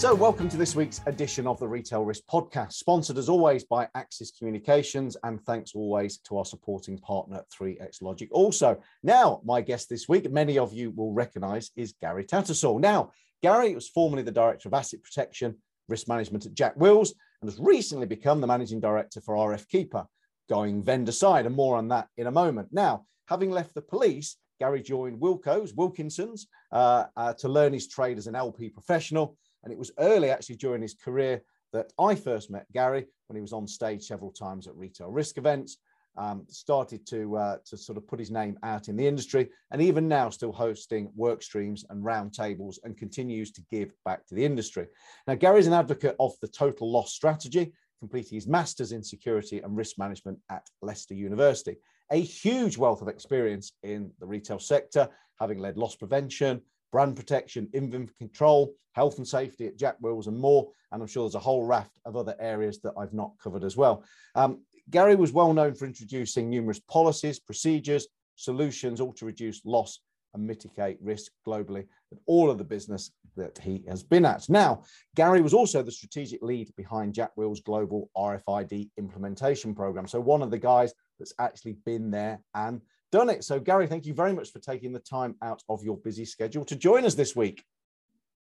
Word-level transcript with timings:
So, 0.00 0.14
welcome 0.14 0.48
to 0.48 0.56
this 0.56 0.74
week's 0.74 1.02
edition 1.04 1.46
of 1.46 1.60
the 1.60 1.68
Retail 1.68 2.06
Risk 2.06 2.22
Podcast, 2.24 2.72
sponsored 2.72 3.18
as 3.18 3.28
always 3.28 3.64
by 3.64 3.86
Axis 3.94 4.30
Communications, 4.30 5.14
and 5.24 5.38
thanks 5.44 5.74
always 5.74 6.16
to 6.20 6.38
our 6.38 6.46
supporting 6.46 6.96
partner, 6.96 7.42
3X 7.54 8.00
Logic. 8.00 8.26
Also, 8.32 8.80
now 9.02 9.42
my 9.44 9.60
guest 9.60 9.90
this 9.90 10.08
week, 10.08 10.32
many 10.32 10.58
of 10.58 10.72
you 10.72 10.90
will 10.92 11.12
recognise, 11.12 11.70
is 11.76 11.92
Gary 12.00 12.24
Tattersall. 12.24 12.80
Now, 12.80 13.10
Gary 13.42 13.74
was 13.74 13.90
formerly 13.90 14.22
the 14.22 14.30
Director 14.30 14.70
of 14.70 14.72
Asset 14.72 15.02
Protection 15.02 15.58
Risk 15.86 16.08
Management 16.08 16.46
at 16.46 16.54
Jack 16.54 16.76
Wills 16.76 17.12
and 17.42 17.50
has 17.50 17.60
recently 17.60 18.06
become 18.06 18.40
the 18.40 18.46
Managing 18.46 18.80
Director 18.80 19.20
for 19.20 19.34
RF 19.34 19.68
Keeper, 19.68 20.06
going 20.48 20.82
vendor 20.82 21.12
side, 21.12 21.44
and 21.44 21.54
more 21.54 21.76
on 21.76 21.88
that 21.88 22.08
in 22.16 22.26
a 22.26 22.32
moment. 22.32 22.68
Now, 22.72 23.04
having 23.28 23.50
left 23.50 23.74
the 23.74 23.82
police, 23.82 24.38
Gary 24.60 24.80
joined 24.80 25.20
Wilko's, 25.20 25.74
Wilkinson's, 25.74 26.46
uh, 26.72 27.04
uh, 27.18 27.34
to 27.34 27.50
learn 27.50 27.74
his 27.74 27.86
trade 27.86 28.16
as 28.16 28.28
an 28.28 28.34
LP 28.34 28.70
professional 28.70 29.36
and 29.62 29.72
it 29.72 29.78
was 29.78 29.92
early, 29.98 30.30
actually, 30.30 30.56
during 30.56 30.82
his 30.82 30.94
career 30.94 31.42
that 31.72 31.92
I 31.98 32.14
first 32.14 32.50
met 32.50 32.70
Gary 32.72 33.06
when 33.28 33.36
he 33.36 33.42
was 33.42 33.52
on 33.52 33.66
stage 33.66 34.02
several 34.04 34.32
times 34.32 34.66
at 34.66 34.74
retail 34.76 35.10
risk 35.10 35.38
events. 35.38 35.78
Um, 36.16 36.44
started 36.48 37.06
to 37.06 37.36
uh, 37.36 37.56
to 37.66 37.76
sort 37.76 37.96
of 37.96 38.06
put 38.06 38.18
his 38.18 38.32
name 38.32 38.58
out 38.64 38.88
in 38.88 38.96
the 38.96 39.06
industry, 39.06 39.48
and 39.70 39.80
even 39.80 40.08
now 40.08 40.28
still 40.28 40.50
hosting 40.50 41.08
work 41.14 41.40
streams 41.40 41.84
and 41.88 42.04
roundtables, 42.04 42.78
and 42.82 42.98
continues 42.98 43.52
to 43.52 43.62
give 43.70 43.92
back 44.04 44.26
to 44.26 44.34
the 44.34 44.44
industry. 44.44 44.88
Now, 45.28 45.36
Gary's 45.36 45.68
an 45.68 45.72
advocate 45.72 46.16
of 46.18 46.32
the 46.42 46.48
total 46.48 46.90
loss 46.90 47.12
strategy, 47.12 47.72
completing 48.00 48.34
his 48.34 48.48
masters 48.48 48.90
in 48.90 49.04
security 49.04 49.60
and 49.60 49.76
risk 49.76 49.98
management 49.98 50.40
at 50.50 50.66
Leicester 50.82 51.14
University. 51.14 51.76
A 52.10 52.20
huge 52.20 52.76
wealth 52.76 53.02
of 53.02 53.08
experience 53.08 53.72
in 53.84 54.10
the 54.18 54.26
retail 54.26 54.58
sector, 54.58 55.08
having 55.38 55.58
led 55.58 55.76
loss 55.76 55.94
prevention, 55.94 56.60
brand 56.92 57.16
protection, 57.16 57.68
inventory 57.72 58.14
control, 58.18 58.74
health 58.92 59.18
and 59.18 59.26
safety 59.26 59.66
at 59.66 59.78
Jack 59.78 59.96
Wills, 60.00 60.26
and 60.26 60.38
more. 60.38 60.70
And 60.92 61.00
I'm 61.00 61.08
sure 61.08 61.24
there's 61.24 61.34
a 61.34 61.40
whole 61.40 61.64
raft 61.64 61.98
of 62.04 62.16
other 62.16 62.34
areas 62.40 62.80
that 62.80 62.94
I've 62.98 63.12
not 63.12 63.32
covered 63.42 63.64
as 63.64 63.76
well. 63.76 64.04
Um, 64.34 64.62
Gary 64.90 65.14
was 65.14 65.32
well 65.32 65.52
known 65.52 65.74
for 65.74 65.86
introducing 65.86 66.50
numerous 66.50 66.80
policies, 66.80 67.38
procedures, 67.38 68.08
solutions, 68.34 69.00
all 69.00 69.12
to 69.14 69.26
reduce 69.26 69.64
loss 69.64 70.00
and 70.34 70.46
mitigate 70.46 70.98
risk 71.00 71.32
globally 71.46 71.86
at 72.12 72.18
all 72.26 72.50
of 72.50 72.58
the 72.58 72.64
business 72.64 73.10
that 73.36 73.58
he 73.58 73.84
has 73.88 74.02
been 74.02 74.24
at. 74.24 74.48
Now, 74.48 74.82
Gary 75.14 75.40
was 75.40 75.54
also 75.54 75.82
the 75.82 75.92
strategic 75.92 76.42
lead 76.42 76.74
behind 76.76 77.14
Jack 77.14 77.30
Will's 77.36 77.60
global 77.60 78.10
RFID 78.16 78.90
implementation 78.96 79.74
program. 79.74 80.06
So, 80.06 80.20
one 80.20 80.42
of 80.42 80.50
the 80.50 80.58
guys 80.58 80.92
that's 81.18 81.34
actually 81.38 81.76
been 81.84 82.10
there 82.10 82.40
and 82.54 82.80
done 83.12 83.28
it. 83.28 83.44
So, 83.44 83.60
Gary, 83.60 83.86
thank 83.86 84.06
you 84.06 84.14
very 84.14 84.32
much 84.32 84.50
for 84.52 84.58
taking 84.58 84.92
the 84.92 85.00
time 85.00 85.36
out 85.42 85.62
of 85.68 85.82
your 85.82 85.96
busy 85.96 86.24
schedule 86.24 86.64
to 86.66 86.76
join 86.76 87.04
us 87.04 87.14
this 87.14 87.34
week. 87.34 87.64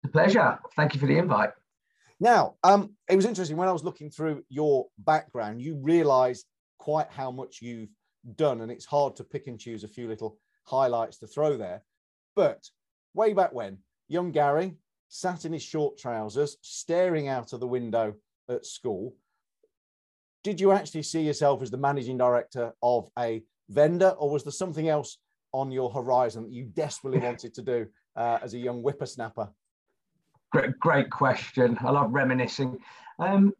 A 0.03 0.07
pleasure. 0.07 0.59
Thank 0.75 0.93
you 0.93 0.99
for 0.99 1.07
the 1.07 1.17
invite. 1.17 1.51
Now, 2.19 2.55
um, 2.63 2.95
it 3.09 3.15
was 3.15 3.25
interesting 3.25 3.57
when 3.57 3.67
I 3.67 3.73
was 3.73 3.83
looking 3.83 4.09
through 4.09 4.43
your 4.49 4.87
background, 4.99 5.61
you 5.61 5.75
realize 5.75 6.45
quite 6.77 7.07
how 7.09 7.31
much 7.31 7.61
you've 7.61 7.89
done, 8.35 8.61
and 8.61 8.71
it's 8.71 8.85
hard 8.85 9.15
to 9.17 9.23
pick 9.23 9.47
and 9.47 9.59
choose 9.59 9.83
a 9.83 9.89
few 9.89 10.07
little 10.07 10.37
highlights 10.63 11.17
to 11.19 11.27
throw 11.27 11.57
there. 11.57 11.83
But 12.35 12.69
way 13.13 13.33
back 13.33 13.53
when, 13.53 13.79
young 14.07 14.31
Gary 14.31 14.77
sat 15.09 15.45
in 15.45 15.53
his 15.53 15.63
short 15.63 15.97
trousers, 15.97 16.57
staring 16.61 17.27
out 17.27 17.53
of 17.53 17.59
the 17.59 17.67
window 17.67 18.15
at 18.49 18.65
school. 18.65 19.15
Did 20.43 20.59
you 20.59 20.71
actually 20.71 21.03
see 21.03 21.21
yourself 21.21 21.61
as 21.61 21.71
the 21.71 21.77
managing 21.77 22.17
director 22.17 22.73
of 22.81 23.09
a 23.17 23.43
vendor, 23.69 24.09
or 24.09 24.29
was 24.29 24.43
there 24.43 24.51
something 24.51 24.89
else 24.89 25.17
on 25.51 25.71
your 25.71 25.89
horizon 25.89 26.43
that 26.43 26.51
you 26.51 26.63
desperately 26.63 27.19
wanted 27.19 27.53
to 27.53 27.61
do 27.61 27.87
uh, 28.15 28.39
as 28.41 28.53
a 28.53 28.57
young 28.57 28.81
whippersnapper? 28.81 29.49
Great, 30.51 30.79
great 30.79 31.09
question. 31.09 31.77
I 31.81 31.91
love 31.91 32.13
reminiscing. 32.13 32.77
Um, 33.19 33.53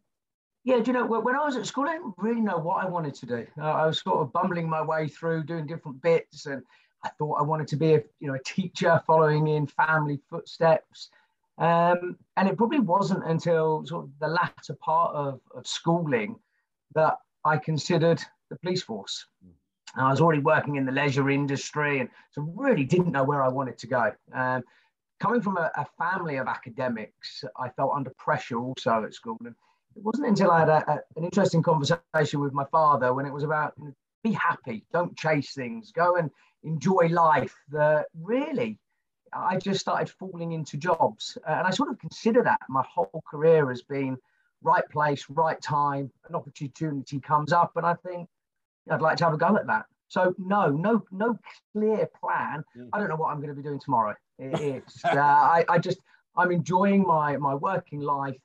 yeah, 0.64 0.80
do 0.80 0.90
you 0.90 0.92
know 0.92 1.06
when 1.06 1.36
I 1.36 1.44
was 1.44 1.56
at 1.56 1.66
school, 1.66 1.88
I 1.88 1.92
didn't 1.92 2.14
really 2.18 2.40
know 2.40 2.58
what 2.58 2.84
I 2.84 2.88
wanted 2.88 3.14
to 3.14 3.26
do. 3.26 3.46
Uh, 3.56 3.70
I 3.70 3.86
was 3.86 4.00
sort 4.00 4.18
of 4.18 4.32
bumbling 4.32 4.68
my 4.68 4.82
way 4.82 5.08
through, 5.08 5.44
doing 5.44 5.66
different 5.66 6.02
bits, 6.02 6.46
and 6.46 6.62
I 7.04 7.10
thought 7.10 7.40
I 7.40 7.42
wanted 7.42 7.68
to 7.68 7.76
be 7.76 7.94
a 7.94 8.02
you 8.18 8.28
know 8.28 8.34
a 8.34 8.42
teacher, 8.42 9.00
following 9.06 9.46
in 9.46 9.66
family 9.66 10.20
footsteps. 10.28 11.10
Um, 11.58 12.18
and 12.36 12.48
it 12.48 12.56
probably 12.56 12.80
wasn't 12.80 13.24
until 13.24 13.86
sort 13.86 14.04
of 14.04 14.10
the 14.20 14.28
latter 14.28 14.74
part 14.74 15.14
of, 15.14 15.40
of 15.54 15.66
schooling 15.66 16.36
that 16.94 17.16
I 17.44 17.56
considered 17.56 18.22
the 18.50 18.56
police 18.56 18.82
force. 18.82 19.26
Mm. 19.44 19.52
I 20.04 20.10
was 20.10 20.20
already 20.20 20.42
working 20.42 20.76
in 20.76 20.84
the 20.84 20.92
leisure 20.92 21.30
industry 21.30 22.00
and 22.00 22.08
so 22.32 22.42
really 22.54 22.84
didn't 22.84 23.12
know 23.12 23.24
where 23.24 23.42
I 23.42 23.48
wanted 23.48 23.78
to 23.78 23.86
go. 23.86 24.12
Um, 24.32 24.62
coming 25.20 25.40
from 25.40 25.56
a, 25.56 25.70
a, 25.76 25.86
family 25.98 26.36
of 26.36 26.48
academics, 26.48 27.44
I 27.56 27.70
felt 27.70 27.92
under 27.94 28.10
pressure 28.18 28.58
also 28.58 29.04
at 29.04 29.14
school. 29.14 29.36
And 29.40 29.54
it 29.96 30.02
wasn't 30.02 30.28
until 30.28 30.50
I 30.50 30.60
had 30.60 30.68
a, 30.68 30.90
a, 30.90 31.00
an 31.16 31.24
interesting 31.24 31.62
conversation 31.62 32.40
with 32.40 32.52
my 32.52 32.64
father 32.70 33.14
when 33.14 33.26
it 33.26 33.32
was 33.32 33.44
about 33.44 33.72
you 33.78 33.86
know, 33.86 33.94
be 34.22 34.32
happy, 34.32 34.84
don't 34.92 35.16
chase 35.16 35.54
things, 35.54 35.92
go 35.92 36.16
and 36.16 36.30
enjoy 36.62 37.08
life, 37.08 37.54
that 37.70 38.06
really 38.20 38.78
I 39.32 39.56
just 39.56 39.80
started 39.80 40.10
falling 40.10 40.52
into 40.52 40.76
jobs. 40.76 41.36
Uh, 41.46 41.52
and 41.52 41.66
I 41.66 41.70
sort 41.70 41.90
of 41.90 41.98
consider 41.98 42.42
that 42.42 42.60
my 42.68 42.84
whole 42.88 43.22
career 43.28 43.70
as 43.70 43.82
being 43.82 44.16
right 44.62 44.88
place, 44.90 45.24
right 45.28 45.60
time, 45.60 46.10
an 46.28 46.34
opportunity 46.34 47.20
comes 47.20 47.52
up. 47.52 47.72
And 47.76 47.86
I 47.86 47.94
think, 47.94 48.28
I'd 48.90 49.02
like 49.02 49.16
to 49.18 49.24
have 49.24 49.34
a 49.34 49.38
go 49.38 49.56
at 49.56 49.66
that. 49.66 49.86
So 50.08 50.34
no, 50.38 50.68
no, 50.68 51.02
no 51.10 51.38
clear 51.72 52.08
plan. 52.20 52.64
Mm. 52.76 52.88
I 52.92 52.98
don't 52.98 53.08
know 53.08 53.16
what 53.16 53.30
I'm 53.30 53.38
going 53.38 53.48
to 53.48 53.54
be 53.54 53.62
doing 53.62 53.80
tomorrow. 53.80 54.14
it's 54.38 55.04
uh, 55.04 55.18
I, 55.18 55.64
I 55.68 55.78
just 55.78 55.98
I'm 56.36 56.52
enjoying 56.52 57.02
my 57.02 57.36
my 57.36 57.54
working 57.54 58.00
life, 58.00 58.36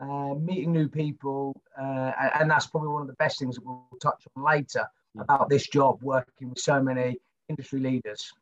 uh, 0.00 0.34
meeting 0.34 0.72
new 0.72 0.88
people, 0.88 1.60
uh, 1.80 2.12
and 2.38 2.50
that's 2.50 2.66
probably 2.66 2.90
one 2.90 3.02
of 3.02 3.08
the 3.08 3.14
best 3.14 3.38
things 3.38 3.56
that 3.56 3.64
we'll 3.64 3.86
touch 4.00 4.22
on 4.36 4.44
later 4.44 4.86
mm. 5.16 5.22
about 5.22 5.48
this 5.48 5.66
job, 5.66 5.98
working 6.02 6.50
with 6.50 6.58
so 6.58 6.82
many 6.82 7.18
industry 7.48 7.80
leaders. 7.80 8.32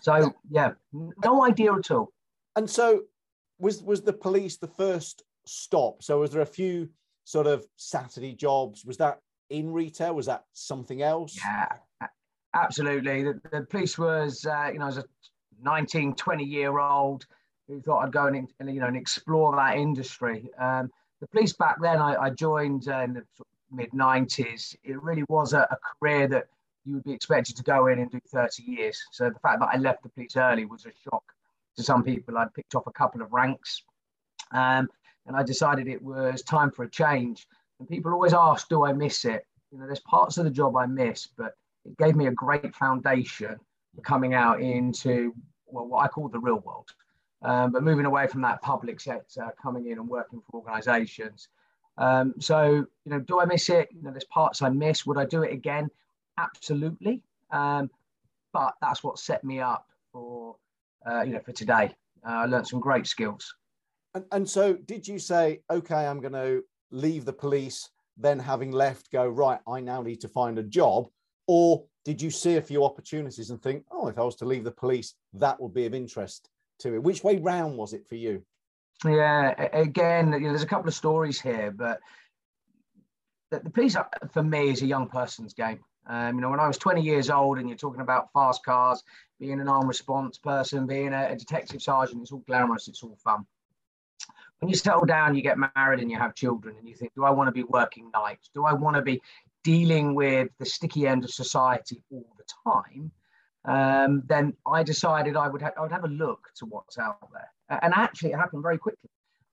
So 0.00 0.34
yeah, 0.50 0.72
no 0.92 1.44
idea 1.44 1.72
at 1.72 1.90
all. 1.90 2.12
And 2.56 2.68
so 2.68 3.04
was 3.58 3.82
was 3.82 4.02
the 4.02 4.12
police 4.12 4.56
the 4.56 4.68
first 4.68 5.22
stop? 5.46 6.02
So 6.02 6.20
was 6.20 6.30
there 6.30 6.42
a 6.42 6.46
few 6.46 6.88
sort 7.24 7.46
of 7.46 7.66
Saturday 7.76 8.34
jobs? 8.34 8.84
Was 8.84 8.98
that 8.98 9.20
in 9.58 9.72
retail? 9.72 10.14
Was 10.14 10.26
that 10.26 10.44
something 10.52 11.02
else? 11.02 11.38
Yeah, 11.42 12.08
absolutely. 12.54 13.22
The, 13.22 13.40
the 13.50 13.62
police 13.62 13.98
was, 13.98 14.44
uh, 14.46 14.70
you 14.72 14.78
know, 14.78 14.86
as 14.86 14.98
a 14.98 15.04
19, 15.62 16.14
20 16.14 16.44
year 16.44 16.78
old 16.78 17.26
who 17.68 17.80
thought 17.80 18.04
I'd 18.04 18.12
go 18.12 18.26
and, 18.26 18.48
you 18.60 18.80
know, 18.80 18.86
and 18.86 18.96
explore 18.96 19.56
that 19.56 19.76
industry. 19.76 20.50
Um, 20.58 20.90
the 21.20 21.26
police 21.28 21.54
back 21.54 21.76
then, 21.80 21.98
I, 21.98 22.14
I 22.14 22.30
joined 22.30 22.88
uh, 22.88 23.00
in 23.00 23.14
the 23.14 23.24
mid 23.72 23.90
90s. 23.90 24.76
It 24.84 25.02
really 25.02 25.24
was 25.28 25.52
a, 25.52 25.66
a, 25.70 25.76
career 25.76 26.28
that 26.28 26.48
you 26.84 26.94
would 26.94 27.04
be 27.04 27.12
expected 27.12 27.56
to 27.56 27.62
go 27.62 27.86
in 27.86 27.98
and 27.98 28.10
do 28.10 28.20
30 28.26 28.62
years. 28.62 29.02
So 29.10 29.30
the 29.30 29.38
fact 29.38 29.60
that 29.60 29.70
I 29.72 29.78
left 29.78 30.02
the 30.02 30.10
police 30.10 30.36
early 30.36 30.66
was 30.66 30.84
a 30.84 30.92
shock 31.02 31.24
to 31.76 31.82
some 31.82 32.02
people. 32.02 32.36
I'd 32.36 32.52
picked 32.52 32.74
off 32.74 32.86
a 32.86 32.92
couple 32.92 33.22
of 33.22 33.32
ranks. 33.32 33.82
Um, 34.52 34.88
and 35.26 35.36
I 35.36 35.42
decided 35.42 35.88
it 35.88 36.02
was 36.02 36.42
time 36.42 36.70
for 36.70 36.84
a 36.84 36.90
change. 36.90 37.46
And 37.78 37.88
people 37.88 38.12
always 38.12 38.34
ask, 38.34 38.68
do 38.68 38.84
I 38.84 38.92
miss 38.92 39.24
it? 39.24 39.46
You 39.70 39.78
know, 39.78 39.86
there's 39.86 40.00
parts 40.00 40.38
of 40.38 40.44
the 40.44 40.50
job 40.50 40.76
I 40.76 40.86
miss, 40.86 41.26
but 41.26 41.56
it 41.84 41.96
gave 41.98 42.16
me 42.16 42.26
a 42.26 42.30
great 42.30 42.74
foundation 42.74 43.58
for 43.94 44.00
coming 44.02 44.34
out 44.34 44.60
into 44.60 45.34
well, 45.66 45.86
what 45.86 46.04
I 46.04 46.08
call 46.08 46.28
the 46.28 46.38
real 46.38 46.60
world. 46.60 46.90
Um, 47.42 47.72
but 47.72 47.82
moving 47.82 48.06
away 48.06 48.26
from 48.26 48.40
that 48.42 48.62
public 48.62 49.00
sector, 49.00 49.52
coming 49.60 49.88
in 49.88 49.98
and 49.98 50.08
working 50.08 50.40
for 50.40 50.60
organizations. 50.60 51.48
Um, 51.98 52.34
so, 52.38 52.86
you 53.04 53.12
know, 53.12 53.20
do 53.20 53.40
I 53.40 53.44
miss 53.44 53.68
it? 53.68 53.88
You 53.92 54.02
know, 54.02 54.10
there's 54.10 54.24
parts 54.24 54.62
I 54.62 54.70
miss. 54.70 55.04
Would 55.04 55.18
I 55.18 55.26
do 55.26 55.42
it 55.42 55.52
again? 55.52 55.90
Absolutely. 56.38 57.22
Um, 57.50 57.90
but 58.52 58.74
that's 58.80 59.04
what 59.04 59.18
set 59.18 59.44
me 59.44 59.60
up 59.60 59.86
for, 60.10 60.56
uh, 61.06 61.22
you 61.22 61.34
know, 61.34 61.40
for 61.40 61.52
today. 61.52 61.94
Uh, 62.26 62.30
I 62.30 62.46
learned 62.46 62.66
some 62.66 62.80
great 62.80 63.06
skills. 63.06 63.54
And, 64.14 64.24
and 64.32 64.48
so, 64.48 64.74
did 64.74 65.06
you 65.06 65.18
say, 65.18 65.60
okay, 65.70 66.06
I'm 66.06 66.20
going 66.20 66.32
to 66.32 66.64
leave 66.94 67.24
the 67.24 67.32
police, 67.32 67.90
then 68.16 68.38
having 68.38 68.70
left, 68.70 69.10
go, 69.10 69.26
right, 69.26 69.58
I 69.66 69.80
now 69.80 70.00
need 70.00 70.20
to 70.20 70.28
find 70.28 70.58
a 70.58 70.62
job? 70.62 71.08
Or 71.46 71.84
did 72.04 72.22
you 72.22 72.30
see 72.30 72.56
a 72.56 72.62
few 72.62 72.84
opportunities 72.84 73.50
and 73.50 73.60
think, 73.60 73.84
oh, 73.90 74.08
if 74.08 74.18
I 74.18 74.22
was 74.22 74.36
to 74.36 74.44
leave 74.44 74.64
the 74.64 74.70
police, 74.70 75.14
that 75.34 75.60
would 75.60 75.74
be 75.74 75.86
of 75.86 75.94
interest 75.94 76.48
to 76.80 76.94
it? 76.94 77.02
Which 77.02 77.24
way 77.24 77.38
round 77.38 77.76
was 77.76 77.92
it 77.92 78.06
for 78.08 78.14
you? 78.14 78.42
Yeah, 79.04 79.50
again, 79.72 80.32
you 80.32 80.40
know, 80.40 80.48
there's 80.50 80.62
a 80.62 80.66
couple 80.66 80.88
of 80.88 80.94
stories 80.94 81.40
here, 81.40 81.72
but 81.76 81.98
the, 83.50 83.58
the 83.58 83.70
police 83.70 83.96
for 84.32 84.42
me 84.42 84.70
is 84.70 84.82
a 84.82 84.86
young 84.86 85.08
person's 85.08 85.52
game. 85.52 85.80
Um, 86.06 86.36
you 86.36 86.42
know, 86.42 86.50
when 86.50 86.60
I 86.60 86.68
was 86.68 86.78
20 86.78 87.02
years 87.02 87.28
old 87.28 87.58
and 87.58 87.68
you're 87.68 87.78
talking 87.78 88.02
about 88.02 88.32
fast 88.32 88.64
cars, 88.64 89.02
being 89.40 89.60
an 89.60 89.68
armed 89.68 89.88
response 89.88 90.38
person, 90.38 90.86
being 90.86 91.12
a, 91.12 91.30
a 91.30 91.36
detective 91.36 91.82
sergeant, 91.82 92.22
it's 92.22 92.30
all 92.30 92.44
glamorous, 92.46 92.88
it's 92.88 93.02
all 93.02 93.16
fun 93.24 93.46
when 94.60 94.68
you 94.68 94.76
settle 94.76 95.04
down, 95.04 95.34
you 95.34 95.42
get 95.42 95.58
married 95.58 96.00
and 96.00 96.10
you 96.10 96.18
have 96.18 96.34
children, 96.34 96.76
and 96.78 96.88
you 96.88 96.94
think, 96.94 97.12
do 97.14 97.24
I 97.24 97.30
want 97.30 97.48
to 97.48 97.52
be 97.52 97.64
working 97.64 98.10
nights? 98.12 98.50
Do 98.54 98.64
I 98.64 98.72
want 98.72 98.96
to 98.96 99.02
be 99.02 99.20
dealing 99.62 100.14
with 100.14 100.48
the 100.58 100.66
sticky 100.66 101.06
end 101.06 101.24
of 101.24 101.30
society 101.30 102.02
all 102.10 102.26
the 102.36 102.44
time? 102.70 103.12
Um, 103.66 104.22
then 104.26 104.54
I 104.66 104.82
decided 104.82 105.36
I 105.36 105.48
would, 105.48 105.62
ha- 105.62 105.72
I 105.76 105.80
would 105.80 105.92
have 105.92 106.04
a 106.04 106.08
look 106.08 106.48
to 106.56 106.66
what's 106.66 106.98
out 106.98 107.28
there. 107.32 107.80
And 107.82 107.94
actually, 107.94 108.32
it 108.32 108.36
happened 108.36 108.62
very 108.62 108.78
quickly. 108.78 109.10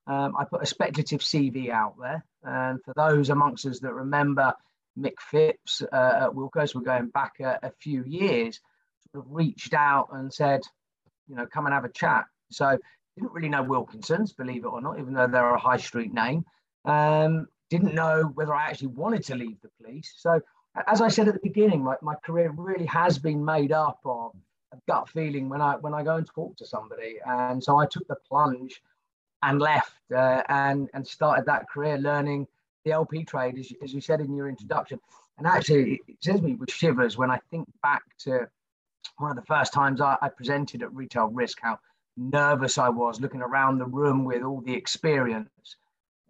um, 0.08 0.36
I 0.38 0.46
put 0.46 0.62
a 0.62 0.66
speculative 0.66 1.22
CV 1.22 1.70
out 1.70 1.96
there. 2.00 2.26
And 2.44 2.80
for 2.84 2.94
those 2.96 3.30
amongst 3.30 3.66
us 3.66 3.80
that 3.80 3.94
remember 3.94 4.54
Mick 5.00 5.20
Phipps 5.20 5.82
uh, 5.82 6.26
at 6.26 6.32
Wilko's, 6.32 6.76
we're 6.76 6.82
going 6.82 7.08
back 7.10 7.34
a, 7.40 7.60
a, 7.64 7.72
few 7.80 8.04
years, 8.04 8.60
sort 9.12 9.26
of 9.26 9.32
reached 9.32 9.74
out 9.74 10.10
and 10.12 10.34
said, 10.34 10.62
you 11.28 11.36
know, 11.36 11.46
come 11.46 11.66
and 11.66 11.74
have 11.74 11.86
a 11.86 11.90
chat. 11.90 12.26
So 12.52 12.78
didn't 13.16 13.34
really 13.34 13.50
know 13.50 13.64
Wilkinson's, 13.64 14.34
believe 14.34 14.64
it 14.64 14.68
or 14.68 14.82
not, 14.82 15.00
even 15.00 15.14
though 15.14 15.28
they're 15.28 15.54
a 15.54 15.60
high 15.60 15.78
street 15.78 16.14
name. 16.14 16.46
Um, 16.86 17.48
didn't 17.70 17.94
know 17.94 18.32
whether 18.34 18.54
I 18.54 18.66
actually 18.70 18.88
wanted 18.88 19.24
to 19.26 19.36
leave 19.36 19.58
the 19.62 19.70
police. 19.82 20.14
So 20.18 20.42
as 20.88 21.02
I 21.02 21.08
said 21.08 21.28
at 21.28 21.34
the 21.34 21.40
beginning, 21.42 21.84
my, 21.84 21.96
my 22.02 22.16
career 22.16 22.52
really 22.56 22.86
has 22.86 23.18
been 23.18 23.44
made 23.44 23.72
up 23.72 24.00
of 24.06 24.32
a 24.74 24.78
gut 24.88 25.10
feeling 25.10 25.50
when 25.50 25.62
I 25.62 25.76
when 25.76 25.94
I 25.94 26.04
go 26.04 26.16
and 26.16 26.26
talk 26.26 26.56
to 26.58 26.66
somebody. 26.66 27.18
And 27.26 27.64
so 27.64 27.78
I 27.78 27.86
took 27.86 28.08
the 28.08 28.16
plunge 28.28 28.82
and 29.44 29.60
left 29.60 29.94
uh, 30.14 30.44
and 30.48 30.90
and 30.94 31.06
started 31.06 31.46
that 31.46 31.70
career 31.70 31.98
learning 31.98 32.48
the 32.86 32.92
LP 32.92 33.24
trade, 33.24 33.60
as 33.60 33.70
you, 33.70 33.78
as 33.84 33.94
you 33.94 34.02
said 34.02 34.22
in 34.22 34.36
your 34.36 34.50
introduction. 34.50 35.00
And 35.38 35.48
actually, 35.48 36.02
it 36.08 36.18
sends 36.22 36.42
me 36.42 36.56
with 36.56 36.72
shivers 36.72 37.18
when 37.18 37.32
I 37.32 37.40
think 37.52 37.68
back 37.84 38.04
to 38.20 38.48
one 39.18 39.32
of 39.32 39.36
the 39.36 39.46
first 39.46 39.74
times 39.74 40.02
I, 40.02 40.18
I 40.22 40.30
presented 40.30 40.84
at 40.84 40.94
Retail 40.94 41.28
Risk, 41.28 41.60
how 41.62 41.80
nervous 42.18 42.78
I 42.78 42.90
was 42.90 43.22
looking 43.22 43.42
around 43.42 43.78
the 43.78 43.86
room 43.86 44.26
with 44.26 44.44
all 44.44 44.62
the 44.62 44.74
experience. 44.74 45.76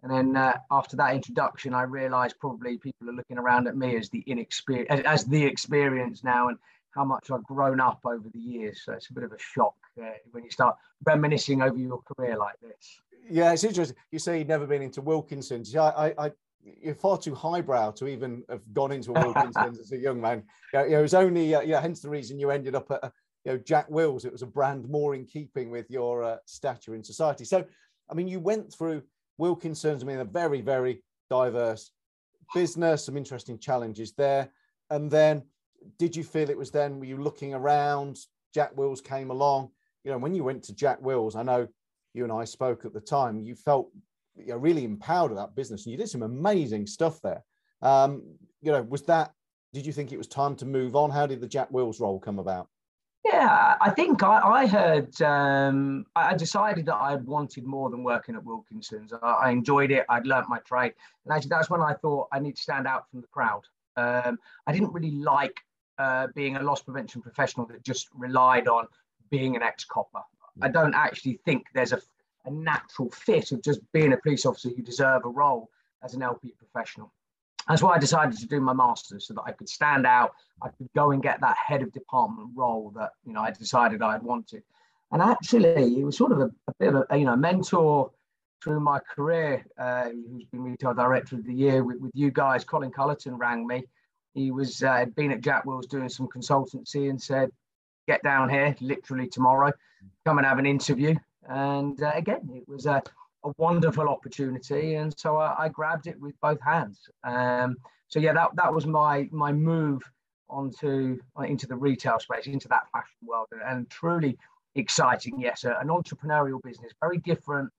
And 0.02 0.10
then 0.10 0.36
uh, 0.36 0.58
after 0.70 0.96
that 0.96 1.14
introduction, 1.14 1.74
I 1.74 1.82
realized 1.82 2.38
probably 2.40 2.76
people 2.76 3.08
are 3.08 3.14
looking 3.14 3.38
around 3.38 3.68
at 3.68 3.76
me 3.76 3.96
as 3.96 4.08
the 4.08 4.24
inexperience, 4.26 4.90
as, 4.90 5.00
as 5.00 5.24
the 5.24 5.44
experience 5.44 6.24
now, 6.24 6.48
and 6.48 6.58
how 6.90 7.04
much 7.04 7.30
I've 7.30 7.44
grown 7.44 7.80
up 7.80 8.00
over 8.04 8.28
the 8.28 8.38
years. 8.38 8.82
So 8.84 8.92
it's 8.92 9.10
a 9.10 9.14
bit 9.14 9.24
of 9.24 9.32
a 9.32 9.38
shock 9.38 9.74
uh, 10.00 10.10
when 10.32 10.44
you 10.44 10.50
start 10.50 10.76
reminiscing 11.04 11.62
over 11.62 11.76
your 11.76 12.02
career 12.02 12.36
like 12.36 12.58
this. 12.60 13.00
Yeah, 13.30 13.52
it's 13.52 13.64
interesting. 13.64 13.96
You 14.10 14.18
say 14.18 14.38
you've 14.38 14.48
never 14.48 14.66
been 14.66 14.82
into 14.82 15.00
Wilkinson's. 15.00 15.72
Yeah, 15.72 15.84
I, 15.84 16.14
I, 16.18 16.32
you're 16.82 16.94
far 16.94 17.18
too 17.18 17.34
highbrow 17.34 17.92
to 17.92 18.08
even 18.08 18.42
have 18.48 18.60
gone 18.72 18.92
into 18.92 19.12
a 19.12 19.14
Wilkinson's 19.24 19.78
as 19.78 19.92
a 19.92 19.96
young 19.96 20.20
man. 20.20 20.42
Yeah, 20.72 20.84
you 20.84 20.90
know, 20.90 20.98
it 20.98 21.02
was 21.02 21.14
only, 21.14 21.54
uh, 21.54 21.60
yeah, 21.60 21.80
hence 21.80 22.00
the 22.00 22.10
reason 22.10 22.38
you 22.38 22.50
ended 22.50 22.74
up 22.74 22.90
at, 22.90 23.12
you 23.44 23.52
know, 23.52 23.58
Jack 23.58 23.90
Wills. 23.90 24.24
It 24.24 24.32
was 24.32 24.42
a 24.42 24.46
brand 24.46 24.88
more 24.88 25.14
in 25.14 25.26
keeping 25.26 25.70
with 25.70 25.90
your 25.90 26.22
uh, 26.22 26.36
stature 26.46 26.94
in 26.94 27.04
society. 27.04 27.44
So, 27.44 27.64
I 28.10 28.14
mean, 28.14 28.28
you 28.28 28.40
went 28.40 28.72
through 28.72 29.02
Wilkinson's. 29.38 30.02
I 30.02 30.06
mean, 30.06 30.18
a 30.18 30.24
very, 30.24 30.60
very 30.60 31.02
diverse 31.30 31.90
business, 32.54 33.06
some 33.06 33.16
interesting 33.16 33.58
challenges 33.58 34.12
there. 34.12 34.50
And 34.90 35.10
then 35.10 35.42
did 35.98 36.14
you 36.14 36.22
feel 36.22 36.50
it 36.50 36.58
was 36.58 36.70
then, 36.70 36.98
were 36.98 37.06
you 37.06 37.16
looking 37.16 37.54
around? 37.54 38.18
Jack 38.54 38.76
Wills 38.76 39.00
came 39.00 39.30
along. 39.30 39.70
You 40.04 40.10
know, 40.10 40.18
when 40.18 40.34
you 40.34 40.44
went 40.44 40.62
to 40.64 40.74
Jack 40.74 41.00
Wills, 41.00 41.36
I 41.36 41.42
know 41.42 41.66
you 42.14 42.24
and 42.24 42.32
I 42.32 42.44
spoke 42.44 42.84
at 42.84 42.92
the 42.92 43.00
time, 43.00 43.40
you 43.40 43.54
felt 43.54 43.90
you 44.36 44.48
know, 44.48 44.56
really 44.56 44.84
empowered 44.84 45.30
of 45.30 45.36
that 45.38 45.54
business 45.54 45.84
and 45.84 45.92
you 45.92 45.98
did 45.98 46.08
some 46.08 46.22
amazing 46.22 46.86
stuff 46.86 47.20
there. 47.22 47.42
Um, 47.80 48.22
you 48.60 48.72
know, 48.72 48.82
was 48.82 49.02
that, 49.02 49.32
did 49.72 49.86
you 49.86 49.92
think 49.92 50.12
it 50.12 50.18
was 50.18 50.28
time 50.28 50.54
to 50.56 50.66
move 50.66 50.94
on? 50.94 51.10
How 51.10 51.26
did 51.26 51.40
the 51.40 51.46
Jack 51.46 51.70
Wills 51.70 52.00
role 52.00 52.20
come 52.20 52.38
about? 52.38 52.68
Yeah, 53.24 53.76
I 53.80 53.90
think 53.90 54.22
I, 54.24 54.40
I 54.40 54.66
heard, 54.66 55.22
um, 55.22 56.06
I 56.16 56.34
decided 56.34 56.86
that 56.86 56.96
I 56.96 57.14
wanted 57.16 57.64
more 57.64 57.88
than 57.88 58.02
working 58.02 58.34
at 58.34 58.44
Wilkinson's. 58.44 59.12
I, 59.12 59.16
I, 59.18 59.50
enjoyed 59.50 59.92
it. 59.92 60.04
I'd 60.08 60.26
learnt 60.26 60.48
my 60.48 60.58
trade. 60.60 60.94
And 61.24 61.32
actually, 61.32 61.50
that's 61.50 61.70
when 61.70 61.80
I 61.80 61.94
thought 61.94 62.26
I 62.32 62.40
need 62.40 62.56
to 62.56 62.62
stand 62.62 62.88
out 62.88 63.08
from 63.08 63.20
the 63.20 63.28
crowd. 63.28 63.62
Um, 63.96 64.38
I 64.66 64.72
didn't 64.72 64.92
really 64.92 65.12
like 65.12 65.56
uh, 65.98 66.28
being 66.34 66.56
a 66.56 66.62
loss 66.62 66.82
prevention 66.82 67.22
professional 67.22 67.66
that 67.66 67.84
just 67.84 68.08
relied 68.12 68.66
on 68.66 68.88
being 69.30 69.54
an 69.54 69.62
ex 69.62 69.84
copper. 69.84 70.22
I 70.60 70.68
don't 70.68 70.94
actually 70.94 71.38
think 71.44 71.66
there's 71.74 71.92
a, 71.92 72.00
a 72.44 72.50
natural 72.50 73.10
fit 73.10 73.52
of 73.52 73.62
just 73.62 73.80
being 73.92 74.12
a 74.12 74.16
police 74.16 74.44
officer. 74.44 74.68
You 74.68 74.82
deserve 74.82 75.24
a 75.24 75.28
role 75.28 75.70
as 76.02 76.14
an 76.14 76.22
LP 76.22 76.52
professional. 76.58 77.12
That's 77.68 77.82
why 77.82 77.94
I 77.94 77.98
decided 77.98 78.38
to 78.38 78.46
do 78.46 78.60
my 78.60 78.72
master's 78.72 79.26
so 79.26 79.34
that 79.34 79.42
I 79.46 79.52
could 79.52 79.68
stand 79.68 80.06
out. 80.06 80.32
I 80.62 80.68
could 80.68 80.88
go 80.94 81.12
and 81.12 81.22
get 81.22 81.40
that 81.40 81.56
head 81.56 81.82
of 81.82 81.92
department 81.92 82.50
role 82.54 82.92
that 82.96 83.10
you 83.24 83.32
know 83.32 83.40
I 83.40 83.50
decided 83.50 84.02
I 84.02 84.12
had 84.12 84.22
wanted. 84.22 84.62
And 85.12 85.22
actually, 85.22 86.00
it 86.00 86.04
was 86.04 86.16
sort 86.16 86.32
of 86.32 86.40
a, 86.40 86.50
a 86.68 86.74
bit 86.78 86.94
of 86.94 87.04
a 87.08 87.16
you 87.16 87.24
know 87.24 87.36
mentor 87.36 88.10
through 88.62 88.80
my 88.80 88.98
career, 89.00 89.64
uh, 89.78 90.08
who's 90.08 90.44
been 90.46 90.62
retail 90.62 90.94
director 90.94 91.36
of 91.36 91.44
the 91.44 91.52
year 91.52 91.82
with, 91.82 91.98
with 92.00 92.12
you 92.14 92.30
guys. 92.30 92.64
Colin 92.64 92.92
Cullerton 92.92 93.36
rang 93.36 93.66
me. 93.66 93.84
He 94.34 94.50
was 94.50 94.82
uh, 94.82 95.04
been 95.16 95.32
at 95.32 95.40
Jack 95.40 95.64
Wills 95.64 95.86
doing 95.86 96.08
some 96.08 96.28
consultancy 96.28 97.10
and 97.10 97.20
said, 97.20 97.50
"Get 98.08 98.22
down 98.22 98.48
here, 98.48 98.74
literally 98.80 99.28
tomorrow, 99.28 99.72
come 100.24 100.38
and 100.38 100.46
have 100.46 100.58
an 100.58 100.66
interview." 100.66 101.14
And 101.48 102.02
uh, 102.02 102.12
again, 102.14 102.48
it 102.54 102.68
was 102.68 102.86
a 102.86 103.02
a 103.44 103.52
wonderful 103.58 104.08
opportunity, 104.08 104.94
and 104.94 105.12
so 105.18 105.36
I, 105.36 105.64
I 105.64 105.68
grabbed 105.68 106.06
it 106.06 106.20
with 106.20 106.34
both 106.40 106.60
hands. 106.60 107.00
Um, 107.24 107.76
so 108.08 108.20
yeah, 108.20 108.32
that 108.32 108.50
that 108.56 108.72
was 108.72 108.86
my 108.86 109.28
my 109.32 109.52
move 109.52 110.02
onto 110.48 111.18
uh, 111.38 111.42
into 111.42 111.66
the 111.66 111.76
retail 111.76 112.18
space, 112.20 112.46
into 112.46 112.68
that 112.68 112.84
fashion 112.92 113.16
world, 113.26 113.48
and, 113.52 113.62
and 113.62 113.90
truly 113.90 114.38
exciting. 114.74 115.38
Yes, 115.38 115.64
an 115.64 115.88
entrepreneurial 115.88 116.62
business, 116.62 116.92
very 117.00 117.18
different 117.18 117.70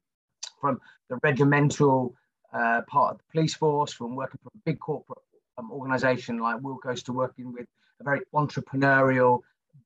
from 0.60 0.80
the 1.10 1.20
regimental 1.24 2.16
uh, 2.54 2.82
part 2.88 3.14
of 3.14 3.18
the 3.20 3.24
police 3.32 3.54
force, 3.54 3.94
from 3.94 4.16
working 4.16 4.40
for 4.44 4.50
a 4.50 4.60
big 4.66 4.80
corporate 4.80 5.20
um, 5.58 5.72
organization 5.72 6.40
like 6.40 6.58
Wilko's 6.58 7.04
to 7.04 7.14
working 7.14 7.52
with 7.54 7.68
a 8.00 8.04
very 8.04 8.22
entrepreneurial 8.34 9.42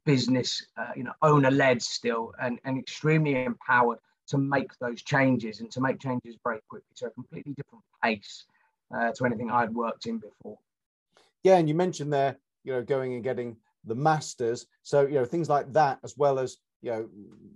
business, 0.06 0.66
uh, 0.78 0.92
you 0.96 1.04
know, 1.04 1.14
owner 1.22 1.52
led 1.52 1.82
still, 1.82 2.34
and, 2.42 2.60
and 2.64 2.78
extremely 2.78 3.44
empowered 3.44 4.00
to 4.28 4.38
make 4.38 4.72
those 4.80 5.02
changes 5.02 5.62
and 5.62 5.72
to 5.72 5.82
make 5.82 6.00
changes 6.00 6.36
very 6.44 6.60
quickly. 6.70 6.88
So 6.94 7.08
a 7.08 7.12
completely 7.12 7.54
different 7.54 7.84
pace 8.04 8.46
uh, 8.96 9.12
to 9.14 9.26
anything 9.26 9.50
I'd 9.50 9.74
worked 9.74 10.06
in 10.06 10.18
before. 10.18 10.58
Yeah, 11.44 11.58
and 11.58 11.68
you 11.68 11.76
mentioned 11.76 12.12
there, 12.12 12.38
you 12.64 12.74
know, 12.74 12.84
going 12.84 13.14
and 13.14 13.24
getting 13.24 13.58
the 13.86 13.96
masters. 13.96 14.66
So 14.84 15.08
you 15.08 15.16
know 15.16 15.26
things 15.26 15.50
like 15.50 15.72
that, 15.74 16.00
as 16.04 16.16
well 16.18 16.40
as 16.40 16.58
you 16.82 16.92
know 16.92 17.10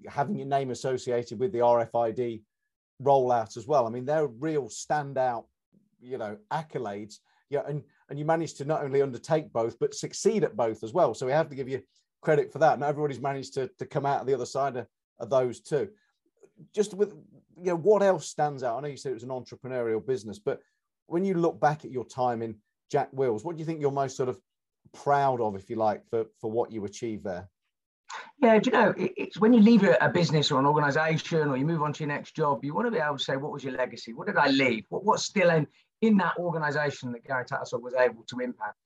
having 0.09 0.35
your 0.35 0.47
name 0.47 0.71
associated 0.71 1.39
with 1.39 1.51
the 1.51 1.59
RFID 1.59 2.41
rollout 3.03 3.57
as 3.57 3.67
well. 3.67 3.87
I 3.87 3.89
mean, 3.89 4.05
they're 4.05 4.27
real 4.27 4.65
standout, 4.65 5.45
you 5.99 6.17
know, 6.17 6.37
accolades. 6.51 7.17
Yeah, 7.49 7.61
and 7.67 7.83
and 8.09 8.17
you 8.17 8.25
managed 8.25 8.57
to 8.57 8.65
not 8.65 8.83
only 8.83 9.01
undertake 9.01 9.51
both 9.51 9.77
but 9.79 9.93
succeed 9.93 10.43
at 10.43 10.55
both 10.55 10.83
as 10.83 10.93
well. 10.93 11.13
So 11.13 11.25
we 11.25 11.33
have 11.33 11.49
to 11.49 11.55
give 11.55 11.67
you 11.67 11.81
credit 12.21 12.51
for 12.51 12.59
that. 12.59 12.79
Not 12.79 12.89
everybody's 12.89 13.19
managed 13.19 13.55
to 13.55 13.69
to 13.77 13.85
come 13.85 14.05
out 14.05 14.21
of 14.21 14.27
the 14.27 14.33
other 14.33 14.45
side 14.45 14.77
of, 14.77 14.87
of 15.19 15.29
those 15.29 15.59
too 15.59 15.89
just 16.73 16.93
with 16.93 17.13
you 17.57 17.67
know 17.67 17.77
what 17.77 18.01
else 18.03 18.27
stands 18.27 18.63
out? 18.63 18.77
I 18.77 18.81
know 18.81 18.87
you 18.87 18.97
said 18.97 19.11
it 19.11 19.15
was 19.15 19.23
an 19.23 19.29
entrepreneurial 19.29 20.05
business, 20.05 20.39
but 20.39 20.59
when 21.07 21.25
you 21.25 21.33
look 21.35 21.59
back 21.59 21.85
at 21.85 21.91
your 21.91 22.05
time 22.05 22.41
in 22.41 22.55
Jack 22.89 23.09
Wills, 23.11 23.43
what 23.43 23.55
do 23.55 23.59
you 23.59 23.65
think 23.65 23.81
you're 23.81 23.91
most 23.91 24.17
sort 24.17 24.29
of 24.29 24.39
proud 24.93 25.41
of, 25.41 25.55
if 25.55 25.69
you 25.69 25.75
like, 25.75 26.07
for 26.09 26.25
for 26.39 26.51
what 26.51 26.71
you 26.71 26.85
achieved 26.85 27.23
there? 27.23 27.49
Yeah, 28.41 28.57
do 28.59 28.69
you 28.69 28.77
know, 28.77 28.93
it's 28.97 29.39
when 29.39 29.53
you 29.53 29.61
leave 29.61 29.83
a 29.83 30.09
business 30.09 30.51
or 30.51 30.59
an 30.59 30.65
organization 30.65 31.47
or 31.47 31.57
you 31.57 31.65
move 31.65 31.83
on 31.83 31.93
to 31.93 31.99
your 32.03 32.07
next 32.07 32.35
job, 32.35 32.63
you 32.63 32.73
want 32.73 32.87
to 32.87 32.91
be 32.91 32.97
able 32.97 33.17
to 33.17 33.23
say, 33.23 33.37
what 33.37 33.51
was 33.51 33.63
your 33.63 33.73
legacy? 33.73 34.13
What 34.13 34.27
did 34.27 34.37
I 34.37 34.47
leave? 34.47 34.85
What, 34.89 35.05
what's 35.05 35.23
still 35.23 35.49
in, 35.51 35.67
in 36.01 36.17
that 36.17 36.37
organization 36.37 37.11
that 37.11 37.23
Gary 37.23 37.45
Tattersall 37.45 37.81
was 37.81 37.93
able 37.93 38.23
to 38.23 38.39
impact? 38.39 38.77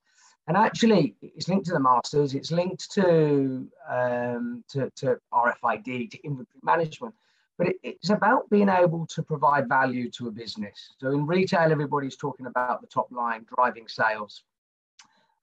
And 0.48 0.58
actually, 0.58 1.16
it's 1.22 1.48
linked 1.48 1.66
to 1.68 1.72
the 1.72 1.80
masters, 1.80 2.36
it's 2.36 2.52
linked 2.52 2.92
to, 2.92 3.68
um, 3.90 4.64
to, 4.70 4.92
to 4.98 5.18
RFID, 5.34 6.12
to 6.12 6.24
inventory 6.24 6.60
management 6.62 7.16
but 7.58 7.68
it, 7.68 7.76
it's 7.84 8.10
about 8.10 8.50
being 8.50 8.70
able 8.70 9.06
to 9.08 9.24
provide 9.24 9.70
value 9.70 10.10
to 10.12 10.28
a 10.28 10.32
business. 10.32 10.94
So 11.00 11.12
in 11.12 11.26
retail, 11.26 11.72
everybody's 11.72 12.18
talking 12.18 12.46
about 12.46 12.82
the 12.82 12.88
top 12.88 13.12
line, 13.12 13.46
driving 13.56 13.88
sales. 13.88 14.44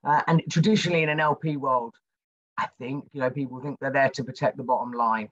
Uh, 0.03 0.21
and 0.27 0.43
traditionally 0.49 1.03
in 1.03 1.09
an 1.09 1.19
LP 1.19 1.57
world, 1.57 1.95
I 2.57 2.67
think, 2.77 3.05
you 3.13 3.21
know, 3.21 3.29
people 3.29 3.59
think 3.61 3.79
they're 3.79 3.91
there 3.91 4.09
to 4.09 4.23
protect 4.23 4.57
the 4.57 4.63
bottom 4.63 4.91
line. 4.91 5.29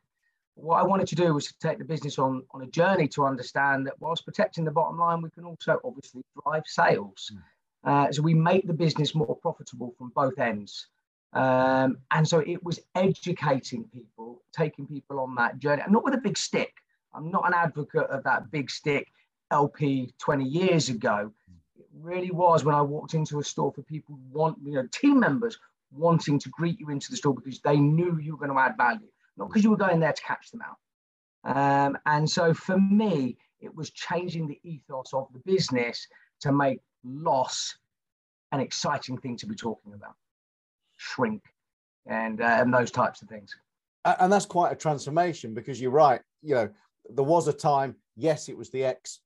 What 0.56 0.78
I 0.78 0.84
wanted 0.84 1.08
to 1.08 1.16
do 1.16 1.34
was 1.34 1.48
to 1.48 1.54
take 1.62 1.78
the 1.78 1.86
business 1.86 2.20
on, 2.20 2.44
on 2.52 2.62
a 2.62 2.68
journey 2.68 3.08
to 3.10 3.26
understand 3.26 3.88
that 3.88 3.94
whilst 4.00 4.26
protecting 4.26 4.66
the 4.66 4.72
bottom 4.72 4.98
line, 4.98 5.22
we 5.22 5.30
can 5.30 5.46
also 5.46 5.80
obviously 5.84 6.24
drive 6.44 6.64
sales. 6.66 7.32
Mm. 7.34 7.42
Uh, 7.84 8.12
so 8.12 8.22
we 8.22 8.34
make 8.34 8.68
the 8.68 8.74
business 8.74 9.16
more 9.16 9.36
profitable 9.38 9.94
from 9.98 10.12
both 10.16 10.38
ends. 10.40 10.88
Um, 11.34 12.00
and 12.12 12.28
so 12.28 12.40
it 12.40 12.64
was 12.64 12.80
educating 12.96 13.86
people, 13.86 14.42
taking 14.52 14.86
people 14.86 15.20
on 15.20 15.36
that 15.36 15.60
journey, 15.60 15.82
and 15.82 15.94
not 15.94 16.04
with 16.04 16.14
a 16.14 16.20
big 16.20 16.38
stick. 16.38 16.74
I'm 17.14 17.32
not 17.32 17.48
an 17.48 17.54
advocate 17.54 18.10
of 18.10 18.24
that 18.24 18.52
big 18.52 18.70
stick 18.70 19.08
LP 19.52 20.14
20 20.18 20.46
years 20.46 20.90
ago. 20.90 21.32
It 21.78 21.86
really 21.94 22.32
was 22.32 22.64
when 22.64 22.76
I 22.76 22.82
walked 22.82 23.14
into 23.14 23.40
a 23.40 23.44
store 23.44 23.72
for 23.72 23.82
people 23.82 24.18
want, 24.32 24.58
you 24.64 24.74
know, 24.74 24.88
team 24.92 25.20
members 25.20 25.58
wanting 25.92 26.40
to 26.40 26.50
greet 26.50 26.80
you 26.80 26.90
into 26.90 27.12
the 27.12 27.18
store 27.18 27.34
because 27.34 27.60
they 27.60 27.78
knew 27.78 28.18
you 28.20 28.34
were 28.34 28.46
going 28.46 28.52
to 28.52 28.60
add 28.60 28.78
value, 28.78 29.08
not 29.38 29.50
because 29.50 29.64
you 29.64 29.70
were 29.70 29.78
going 29.78 30.00
there 30.00 30.14
to 30.14 30.22
catch 30.22 30.52
them 30.52 30.62
out. 30.62 30.78
Um, 31.44 31.98
and 32.06 32.30
so 32.30 32.54
for 32.54 32.78
me, 32.78 33.38
it 33.60 33.76
was 33.76 33.90
changing 33.92 34.48
the 34.48 34.60
ethos 34.64 35.14
of 35.14 35.28
the 35.34 35.40
business 35.40 36.08
to 36.42 36.52
make 36.52 36.80
loss 37.04 37.78
an 38.52 38.60
exciting 38.60 39.18
thing 39.18 39.38
to 39.38 39.46
be 39.46 39.56
talking 39.56 39.94
about 39.94 40.16
shrink, 41.02 41.44
and 42.06 42.42
uh, 42.42 42.58
and 42.60 42.74
those 42.74 42.92
types 42.92 43.22
of 43.22 43.28
things. 43.28 43.56
And 44.06 44.32
that's 44.32 44.46
quite 44.46 44.72
a 44.72 44.76
transformation 44.76 45.54
because 45.54 45.80
you're 45.80 45.92
right. 45.92 46.22
You 46.42 46.56
know, 46.56 46.70
there 47.10 47.24
was 47.24 47.48
a 47.48 47.54
time 47.54 47.96
yes, 48.16 48.50
it 48.50 48.58
was 48.58 48.70
the 48.70 48.86
ex 48.86 49.20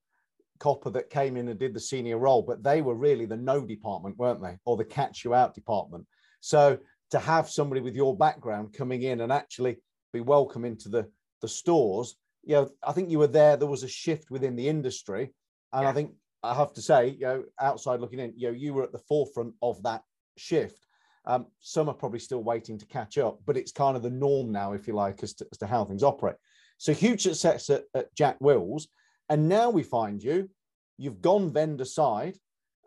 copper 0.60 0.90
that 0.90 1.10
came 1.10 1.36
in 1.36 1.50
and 1.50 1.60
did 1.60 1.74
the 1.74 1.80
senior 1.80 2.18
role, 2.18 2.42
but 2.42 2.64
they 2.64 2.82
were 2.82 2.96
really 2.96 3.26
the 3.26 3.36
no 3.36 3.66
department, 3.66 4.18
weren't 4.18 4.42
they? 4.42 4.58
Or 4.66 4.78
the 4.78 4.86
catch 4.86 5.26
you 5.26 5.34
out 5.34 5.54
department. 5.54 6.06
So 6.40 6.80
to 7.12 7.20
have 7.20 7.50
somebody 7.50 7.82
with 7.82 7.96
your 7.96 8.16
background 8.16 8.74
coming 8.74 9.04
in 9.04 9.22
and 9.22 9.34
actually 9.34 9.78
be 10.14 10.22
welcome 10.22 10.64
into 10.64 10.88
the, 10.88 11.10
the 11.42 11.48
stores, 11.48 12.16
you 12.44 12.56
know, 12.56 12.70
I 12.84 12.94
think 12.94 13.10
you 13.10 13.20
were 13.20 13.28
there. 13.28 13.58
There 13.58 13.68
was 13.68 13.84
a 13.84 13.90
shift 13.90 14.32
within 14.32 14.56
the 14.56 14.70
industry. 14.70 15.34
And 15.74 15.84
yeah. 15.84 15.90
I 15.90 15.94
think 15.94 16.12
I 16.42 16.54
have 16.54 16.74
to 16.74 16.82
say, 16.82 17.10
you 17.10 17.26
know, 17.26 17.44
outside 17.60 18.00
looking 18.00 18.20
in, 18.20 18.34
you 18.38 18.48
know, 18.48 18.54
you 18.54 18.74
were 18.74 18.84
at 18.84 18.94
the 18.94 19.00
forefront 19.10 19.56
of 19.62 19.84
that 19.84 20.04
shift. 20.38 20.85
Um, 21.28 21.48
some 21.60 21.90
are 21.90 21.94
probably 21.94 22.20
still 22.20 22.44
waiting 22.44 22.78
to 22.78 22.86
catch 22.86 23.18
up, 23.18 23.40
but 23.46 23.58
it's 23.58 23.72
kind 23.72 23.98
of 23.98 24.04
the 24.04 24.10
norm 24.10 24.52
now, 24.52 24.74
if 24.74 24.88
you 24.88 24.94
like, 24.94 25.24
as 25.24 25.34
to, 25.36 25.48
as 25.52 25.58
to 25.60 25.68
how 25.68 25.86
things 25.86 26.04
operate. 26.04 26.36
So 26.78 26.94
huge 26.94 27.24
success 27.24 27.70
at, 27.70 27.84
at 27.94 28.14
Jack 28.16 28.38
Wills. 28.40 28.88
And 29.30 29.50
now 29.50 29.70
we 29.70 29.84
find 29.84 30.22
you, 30.22 30.50
you've 30.98 31.22
gone 31.22 31.52
vendor 31.52 31.86
side. 31.86 32.38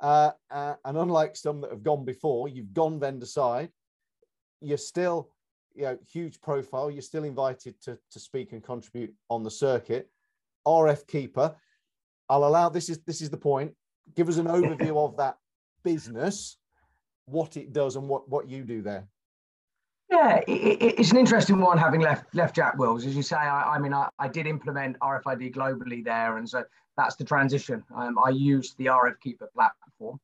Uh, 0.01 0.31
uh, 0.51 0.75
and 0.85 0.97
unlike 0.97 1.35
some 1.35 1.61
that 1.63 1.71
have 1.71 1.83
gone 1.83 2.05
before, 2.05 2.49
you've 2.49 2.73
gone 2.73 3.01
vendor 3.01 3.27
side. 3.27 3.71
You're 4.61 4.79
still, 4.79 5.31
you 5.75 5.83
know, 5.83 5.99
huge 6.13 6.41
profile. 6.41 6.91
You're 6.91 7.03
still 7.03 7.25
invited 7.25 7.81
to, 7.83 7.99
to 8.13 8.21
speak 8.21 8.53
and 8.53 8.63
contribute 8.63 9.15
on 9.29 9.43
the 9.43 9.51
circuit. 9.51 10.09
RF 10.67 11.07
keeper. 11.07 11.57
I'll 12.29 12.45
allow 12.45 12.69
this 12.69 12.89
is 12.89 12.99
this 13.07 13.23
is 13.23 13.31
the 13.31 13.39
point. 13.39 13.73
Give 14.15 14.29
us 14.29 14.37
an 14.37 14.47
overview 14.47 14.97
of 14.97 15.17
that 15.17 15.37
business, 15.83 16.58
what 17.29 17.57
it 17.57 17.73
does, 17.73 17.97
and 17.97 18.09
what 18.09 18.29
what 18.29 18.49
you 18.49 18.65
do 18.65 18.83
there. 18.83 19.07
Yeah, 20.11 20.41
it, 20.47 20.51
it's 20.99 21.11
an 21.11 21.19
interesting 21.19 21.61
one 21.61 21.77
having 21.79 22.01
left 22.01 22.35
left 22.35 22.57
Jack 22.57 22.79
Wills. 22.79 23.05
As 23.05 23.15
you 23.15 23.23
say, 23.23 23.37
I, 23.37 23.75
I 23.75 23.79
mean, 23.79 23.93
I, 23.93 24.09
I, 24.19 24.29
did 24.29 24.47
implement 24.47 24.99
RFID 25.01 25.55
globally 25.55 26.03
there, 26.03 26.39
and 26.39 26.49
so 26.49 26.65
that's 26.97 27.17
the 27.17 27.25
transition. 27.25 27.85
Um, 27.95 28.19
I 28.19 28.31
used 28.31 28.77
the 28.79 28.87
RF 28.87 29.21
Keeper 29.21 29.51
platform. 29.55 30.19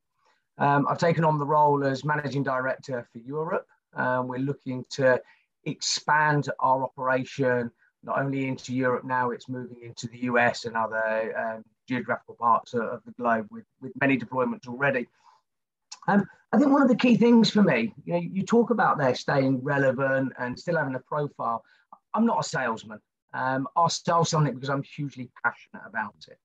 Um, 0.56 0.86
I've 0.88 0.98
taken 0.98 1.24
on 1.24 1.38
the 1.38 1.46
role 1.46 1.84
as 1.84 2.04
managing 2.04 2.42
director 2.42 3.06
for 3.12 3.18
Europe. 3.18 3.66
Um, 3.94 4.28
we're 4.28 4.38
looking 4.38 4.84
to 4.90 5.20
expand 5.64 6.48
our 6.60 6.82
operation 6.82 7.70
not 8.04 8.18
only 8.18 8.46
into 8.46 8.74
Europe 8.74 9.04
now, 9.04 9.30
it's 9.30 9.48
moving 9.48 9.82
into 9.82 10.06
the 10.08 10.18
US 10.24 10.66
and 10.66 10.76
other 10.76 11.34
um, 11.36 11.64
geographical 11.88 12.34
parts 12.34 12.74
of, 12.74 12.82
of 12.82 13.04
the 13.04 13.12
globe 13.12 13.46
with, 13.50 13.64
with 13.80 13.92
many 14.00 14.18
deployments 14.18 14.68
already. 14.68 15.08
Um, 16.08 16.26
I 16.52 16.58
think 16.58 16.70
one 16.70 16.82
of 16.82 16.88
the 16.88 16.96
key 16.96 17.16
things 17.16 17.50
for 17.50 17.62
me, 17.62 17.92
you 18.04 18.12
know, 18.12 18.20
you 18.20 18.44
talk 18.44 18.70
about 18.70 18.98
there 18.98 19.14
staying 19.14 19.62
relevant 19.62 20.32
and 20.38 20.58
still 20.58 20.76
having 20.76 20.94
a 20.94 21.00
profile. 21.00 21.64
I'm 22.14 22.26
not 22.26 22.44
a 22.44 22.48
salesman. 22.48 23.00
Um, 23.32 23.66
I'll 23.74 23.88
sell 23.88 24.24
something 24.24 24.54
because 24.54 24.70
I'm 24.70 24.84
hugely 24.84 25.30
passionate 25.42 25.82
about 25.86 26.14
it. 26.28 26.38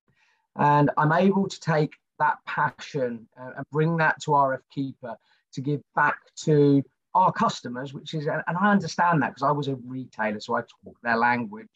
And 0.55 0.89
I'm 0.97 1.11
able 1.11 1.47
to 1.47 1.59
take 1.59 1.93
that 2.17 2.37
passion 2.47 3.27
uh, 3.39 3.51
and 3.57 3.65
bring 3.71 3.97
that 3.97 4.19
to 4.23 4.31
RF 4.31 4.61
Keeper 4.73 5.15
to 5.53 5.61
give 5.61 5.81
back 5.95 6.17
to 6.43 6.83
our 7.13 7.31
customers, 7.31 7.93
which 7.93 8.13
is, 8.13 8.27
and 8.27 8.43
I 8.47 8.71
understand 8.71 9.21
that 9.21 9.29
because 9.29 9.43
I 9.43 9.51
was 9.51 9.67
a 9.67 9.75
retailer, 9.75 10.39
so 10.39 10.55
I 10.55 10.61
talk 10.61 10.95
their 11.03 11.17
language. 11.17 11.67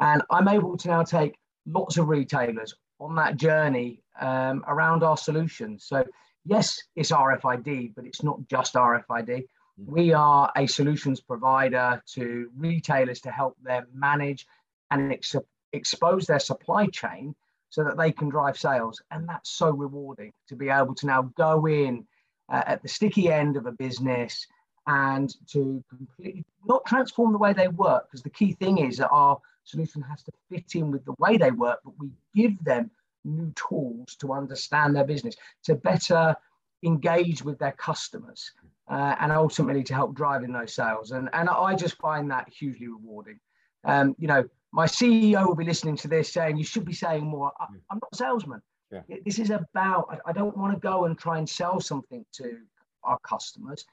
And 0.00 0.22
I'm 0.30 0.48
able 0.48 0.76
to 0.76 0.88
now 0.88 1.02
take 1.02 1.36
lots 1.66 1.96
of 1.96 2.08
retailers 2.08 2.74
on 3.00 3.14
that 3.16 3.36
journey 3.36 4.02
um, 4.20 4.64
around 4.66 5.02
our 5.02 5.16
solutions. 5.16 5.84
So 5.86 6.04
yes, 6.48 6.82
it's 6.96 7.12
RFID, 7.12 7.94
but 7.94 8.06
it's 8.06 8.22
not 8.22 8.40
just 8.48 8.74
RFID. 8.74 9.28
Mm-hmm. 9.28 9.92
We 9.92 10.12
are 10.12 10.50
a 10.56 10.66
solutions 10.66 11.20
provider 11.20 12.02
to 12.14 12.50
retailers 12.56 13.20
to 13.20 13.30
help 13.30 13.56
them 13.62 13.86
manage 13.92 14.46
and 14.90 15.12
ex- 15.12 15.36
expose 15.72 16.26
their 16.26 16.40
supply 16.40 16.86
chain 16.86 17.34
so 17.70 17.84
that 17.84 17.98
they 17.98 18.10
can 18.10 18.28
drive 18.28 18.58
sales. 18.58 19.00
And 19.10 19.28
that's 19.28 19.50
so 19.50 19.70
rewarding 19.70 20.32
to 20.48 20.56
be 20.56 20.70
able 20.70 20.94
to 20.96 21.06
now 21.06 21.22
go 21.36 21.66
in 21.66 22.06
uh, 22.50 22.62
at 22.66 22.82
the 22.82 22.88
sticky 22.88 23.30
end 23.30 23.56
of 23.56 23.66
a 23.66 23.72
business 23.72 24.46
and 24.86 25.34
to 25.48 25.84
completely 25.90 26.44
not 26.66 26.84
transform 26.86 27.32
the 27.32 27.38
way 27.38 27.52
they 27.52 27.68
work. 27.68 28.06
Because 28.10 28.22
the 28.22 28.30
key 28.30 28.52
thing 28.52 28.78
is 28.78 28.96
that 28.96 29.10
our 29.10 29.38
solution 29.64 30.00
has 30.00 30.22
to 30.22 30.32
fit 30.50 30.74
in 30.74 30.90
with 30.90 31.04
the 31.04 31.14
way 31.18 31.36
they 31.36 31.50
work, 31.50 31.80
but 31.84 31.92
we 31.98 32.10
give 32.34 32.52
them 32.64 32.90
new 33.24 33.52
tools 33.54 34.16
to 34.16 34.32
understand 34.32 34.94
their 34.94 35.04
business, 35.04 35.34
to 35.64 35.74
better 35.74 36.36
engage 36.82 37.42
with 37.42 37.58
their 37.58 37.72
customers, 37.72 38.52
uh, 38.88 39.16
and 39.20 39.32
ultimately 39.32 39.82
to 39.84 39.94
help 39.94 40.14
drive 40.14 40.42
in 40.42 40.52
those 40.52 40.74
sales. 40.74 41.10
And, 41.10 41.28
and 41.32 41.48
I 41.48 41.74
just 41.74 41.96
find 41.98 42.30
that 42.30 42.48
hugely 42.48 42.88
rewarding. 42.88 43.40
Um, 43.84 44.14
you 44.18 44.28
know, 44.28 44.44
my 44.72 44.86
CEO 44.86 45.46
will 45.46 45.54
be 45.54 45.64
listening 45.64 45.96
to 45.96 46.08
this 46.08 46.32
saying, 46.32 46.56
you 46.56 46.64
should 46.64 46.84
be 46.84 46.92
saying 46.92 47.24
more. 47.24 47.52
I, 47.58 47.64
am 47.90 48.00
not 48.02 48.08
a 48.12 48.16
salesman. 48.16 48.62
Yeah. 48.90 49.02
This 49.24 49.38
is 49.38 49.50
about, 49.50 50.08
I, 50.10 50.30
I 50.30 50.32
don't 50.32 50.56
want 50.56 50.74
to 50.74 50.80
go 50.80 51.04
and 51.04 51.18
try 51.18 51.38
and 51.38 51.48
sell 51.48 51.80
something 51.80 52.24
to 52.34 52.58
our 53.04 53.18
customers. 53.20 53.84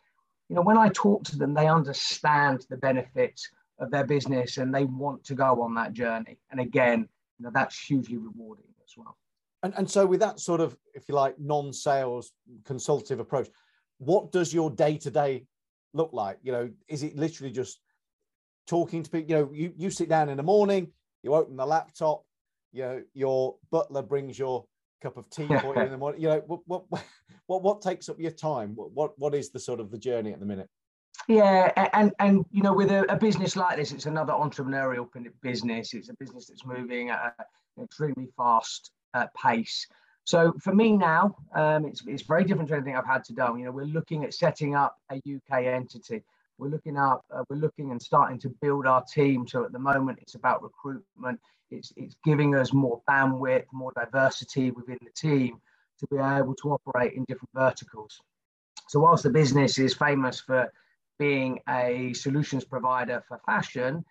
You 0.50 0.55
know, 0.55 0.62
when 0.62 0.77
I 0.77 0.89
talk 0.89 1.24
to 1.25 1.38
them, 1.38 1.53
they 1.53 1.67
understand 1.67 2.65
the 2.70 2.77
benefits 2.77 3.50
of 3.79 3.91
their 3.91 4.05
business 4.05 4.58
and 4.58 4.74
they 4.74 4.86
want 4.86 5.24
to 5.25 5.36
go 5.36 5.62
on 5.62 5.74
that 5.75 5.94
journey. 5.94 6.38
And 6.51 6.60
again, 6.60 7.10
you 7.39 7.46
know, 7.46 7.51
that's 7.53 7.77
hugely 7.77 8.17
rewarding 8.17 8.65
as 8.95 9.03
well. 9.03 9.17
And, 9.63 9.73
and 9.77 9.89
so 9.89 10.05
with 10.05 10.19
that 10.19 10.39
sort 10.39 10.61
of, 10.61 10.77
if 10.93 11.07
you 11.07 11.15
like, 11.15 11.39
non-sales 11.39 12.31
consultative 12.65 13.19
approach, 13.19 13.49
what 13.97 14.31
does 14.31 14.53
your 14.53 14.69
day-to-day 14.69 15.45
look 15.93 16.11
like? 16.13 16.37
You 16.43 16.51
know, 16.51 16.69
is 16.87 17.03
it 17.03 17.15
literally 17.15 17.51
just 17.51 17.79
talking 18.67 19.03
to 19.03 19.09
people? 19.09 19.29
You 19.29 19.35
know, 19.35 19.49
you, 19.53 19.73
you 19.75 19.89
sit 19.89 20.09
down 20.09 20.29
in 20.29 20.37
the 20.37 20.43
morning, 20.43 20.91
you 21.23 21.33
open 21.33 21.55
the 21.55 21.65
laptop, 21.65 22.23
you 22.73 22.83
know, 22.83 23.03
your 23.13 23.55
butler 23.71 24.01
brings 24.01 24.37
your 24.37 24.65
cup 25.01 25.17
of 25.17 25.29
tea 25.29 25.47
for 25.47 25.75
you 25.75 25.81
in 25.81 25.91
the 25.91 25.97
morning. 26.03 26.21
You 26.21 26.27
know, 26.29 26.43
what, 26.45 26.59
what, 26.65 26.83
what, 27.47 27.63
what 27.63 27.81
takes 27.81 28.09
up 28.09 28.19
your 28.19 28.31
time? 28.31 28.75
What, 28.75 28.91
what, 28.91 29.17
what 29.17 29.33
is 29.33 29.49
the 29.49 29.59
sort 29.59 29.79
of 29.79 29.89
the 29.89 29.97
journey 29.97 30.33
at 30.33 30.39
the 30.39 30.45
minute? 30.45 30.69
Yeah, 31.27 31.71
and 31.93 32.11
and 32.19 32.45
you 32.51 32.61
know, 32.61 32.73
with 32.73 32.91
a, 32.91 33.11
a, 33.11 33.15
business 33.17 33.55
like 33.55 33.77
this, 33.77 33.91
it's 33.93 34.05
another 34.05 34.33
entrepreneurial 34.33 35.07
business. 35.41 35.93
It's 35.93 36.09
a 36.09 36.13
business 36.19 36.47
that's 36.47 36.65
moving 36.65 37.09
at 37.09 37.33
extremely 37.84 38.29
fast 38.38 38.91
uh, 39.13 39.27
pace. 39.41 39.88
So 40.25 40.53
for 40.62 40.74
me 40.74 40.94
now, 40.98 41.36
um, 41.55 41.86
it's 41.86 42.03
it's 42.08 42.24
very 42.24 42.44
different 42.44 42.70
to 42.70 42.75
anything 42.75 42.96
I've 42.96 43.05
had 43.05 43.24
to 43.25 43.34
do. 43.34 43.55
You 43.58 43.65
know, 43.65 43.72
we're 43.72 43.86
looking 43.86 44.24
at 44.24 44.34
setting 44.34 44.75
up 44.75 44.98
a 45.12 45.15
UK 45.17 45.65
entity. 45.65 46.24
We're 46.58 46.70
looking 46.70 46.98
up, 46.98 47.25
uh, 47.34 47.44
we're 47.50 47.58
looking 47.58 47.91
and 47.91 48.01
starting 48.01 48.39
to 48.39 48.50
build 48.62 48.88
our 48.88 49.03
team. 49.03 49.48
So 49.48 49.65
at 49.65 49.72
the 49.74 49.79
moment, 49.79 50.20
it's 50.22 50.36
about 50.36 50.63
recruitment. 50.63 51.39
It's 51.72 51.94
it's 51.98 52.15
giving 52.24 52.55
us 52.55 52.74
more 52.74 53.01
bandwidth, 53.10 53.65
more 53.74 53.91
diversity 53.96 54.72
within 54.72 55.00
the 55.03 55.12
team 55.15 55.60
to 56.00 56.08
be 56.08 56.17
able 56.17 56.55
to 56.55 56.72
operate 56.74 57.13
in 57.13 57.25
different 57.27 57.51
verticals. 57.53 58.20
So 58.88 59.00
whilst 59.00 59.24
the 59.24 59.29
business 59.29 59.79
is 59.79 59.94
famous 59.96 60.39
for 60.41 60.72
being 61.20 61.60
a 61.70 62.13
solutions 62.13 62.65
provider 62.65 63.24
for 63.27 63.39
fashion 63.46 64.05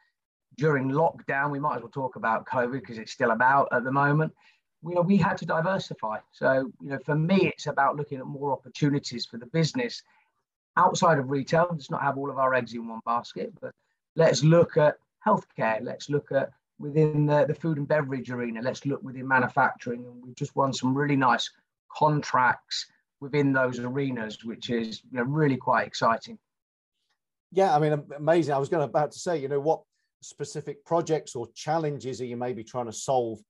during 0.57 0.91
lockdown, 0.91 1.51
we 1.51 1.61
might 1.61 1.77
as 1.77 1.83
well 1.83 1.91
talk 1.91 2.17
about 2.17 2.47
COVID 2.47 2.81
because 2.81 2.99
it's 2.99 3.13
still 3.13 3.31
about 3.31 3.69
at 3.73 3.85
the 3.85 3.93
moment. 3.93 4.33
You 4.83 4.95
know, 4.95 5.01
we 5.01 5.17
had 5.17 5.39
to 5.39 5.47
diversify. 5.47 6.19
So, 6.33 6.71
you 6.81 6.91
know, 6.91 6.99
for 7.05 7.15
me, 7.15 7.47
it's 7.47 7.67
about 7.67 7.97
looking 7.97 8.19
at 8.19 8.27
more 8.27 8.53
opportunities 8.53 9.25
for 9.25 9.39
the 9.39 9.47
business 9.47 10.03
outside 10.77 11.19
of 11.19 11.31
retail. 11.31 11.69
Let's 11.71 11.91
not 11.91 12.03
have 12.03 12.19
all 12.19 12.31
of 12.31 12.39
our 12.39 12.55
eggs 12.55 12.75
in 12.75 12.87
one 12.87 13.01
basket, 13.07 13.53
but 13.61 13.73
let's 14.17 14.45
look 14.45 14.77
at 14.77 14.97
healthcare. 15.27 15.79
Let's 15.83 16.11
look 16.11 16.33
at 16.33 16.51
within 16.79 17.25
the, 17.27 17.47
the 17.47 17.55
food 17.55 17.79
and 17.79 17.89
beverage 17.89 18.31
arena. 18.31 18.61
Let's 18.61 18.85
look 18.85 19.03
within 19.03 19.27
manufacturing. 19.27 20.05
And 20.05 20.23
we've 20.23 20.37
just 20.37 20.55
won 20.55 20.73
some 20.73 20.95
really 20.95 21.17
nice 21.17 21.51
contracts 21.91 22.87
within 23.21 23.53
those 23.53 23.79
arenas, 23.79 24.45
which 24.45 24.69
is 24.69 25.03
you 25.11 25.19
know, 25.19 25.25
really 25.25 25.57
quite 25.57 25.87
exciting. 25.87 26.39
Yeah, 27.53 27.75
I 27.75 27.79
mean, 27.79 28.03
amazing. 28.17 28.53
I 28.53 28.59
was 28.59 28.69
going 28.69 28.81
to 28.81 28.91
about 28.91 29.13
to 29.13 29.19
say, 29.19 29.39
you 29.39 29.49
know, 29.49 29.61
what 29.61 29.83
specific 30.25 30.85
projects 30.85 31.35
or 31.35 31.49
challenges 31.55 32.21
are 32.21 32.27
you 32.27 32.37
maybe 32.37 32.65
trying 32.65 32.87
to 32.87 32.93
solve 32.93 33.41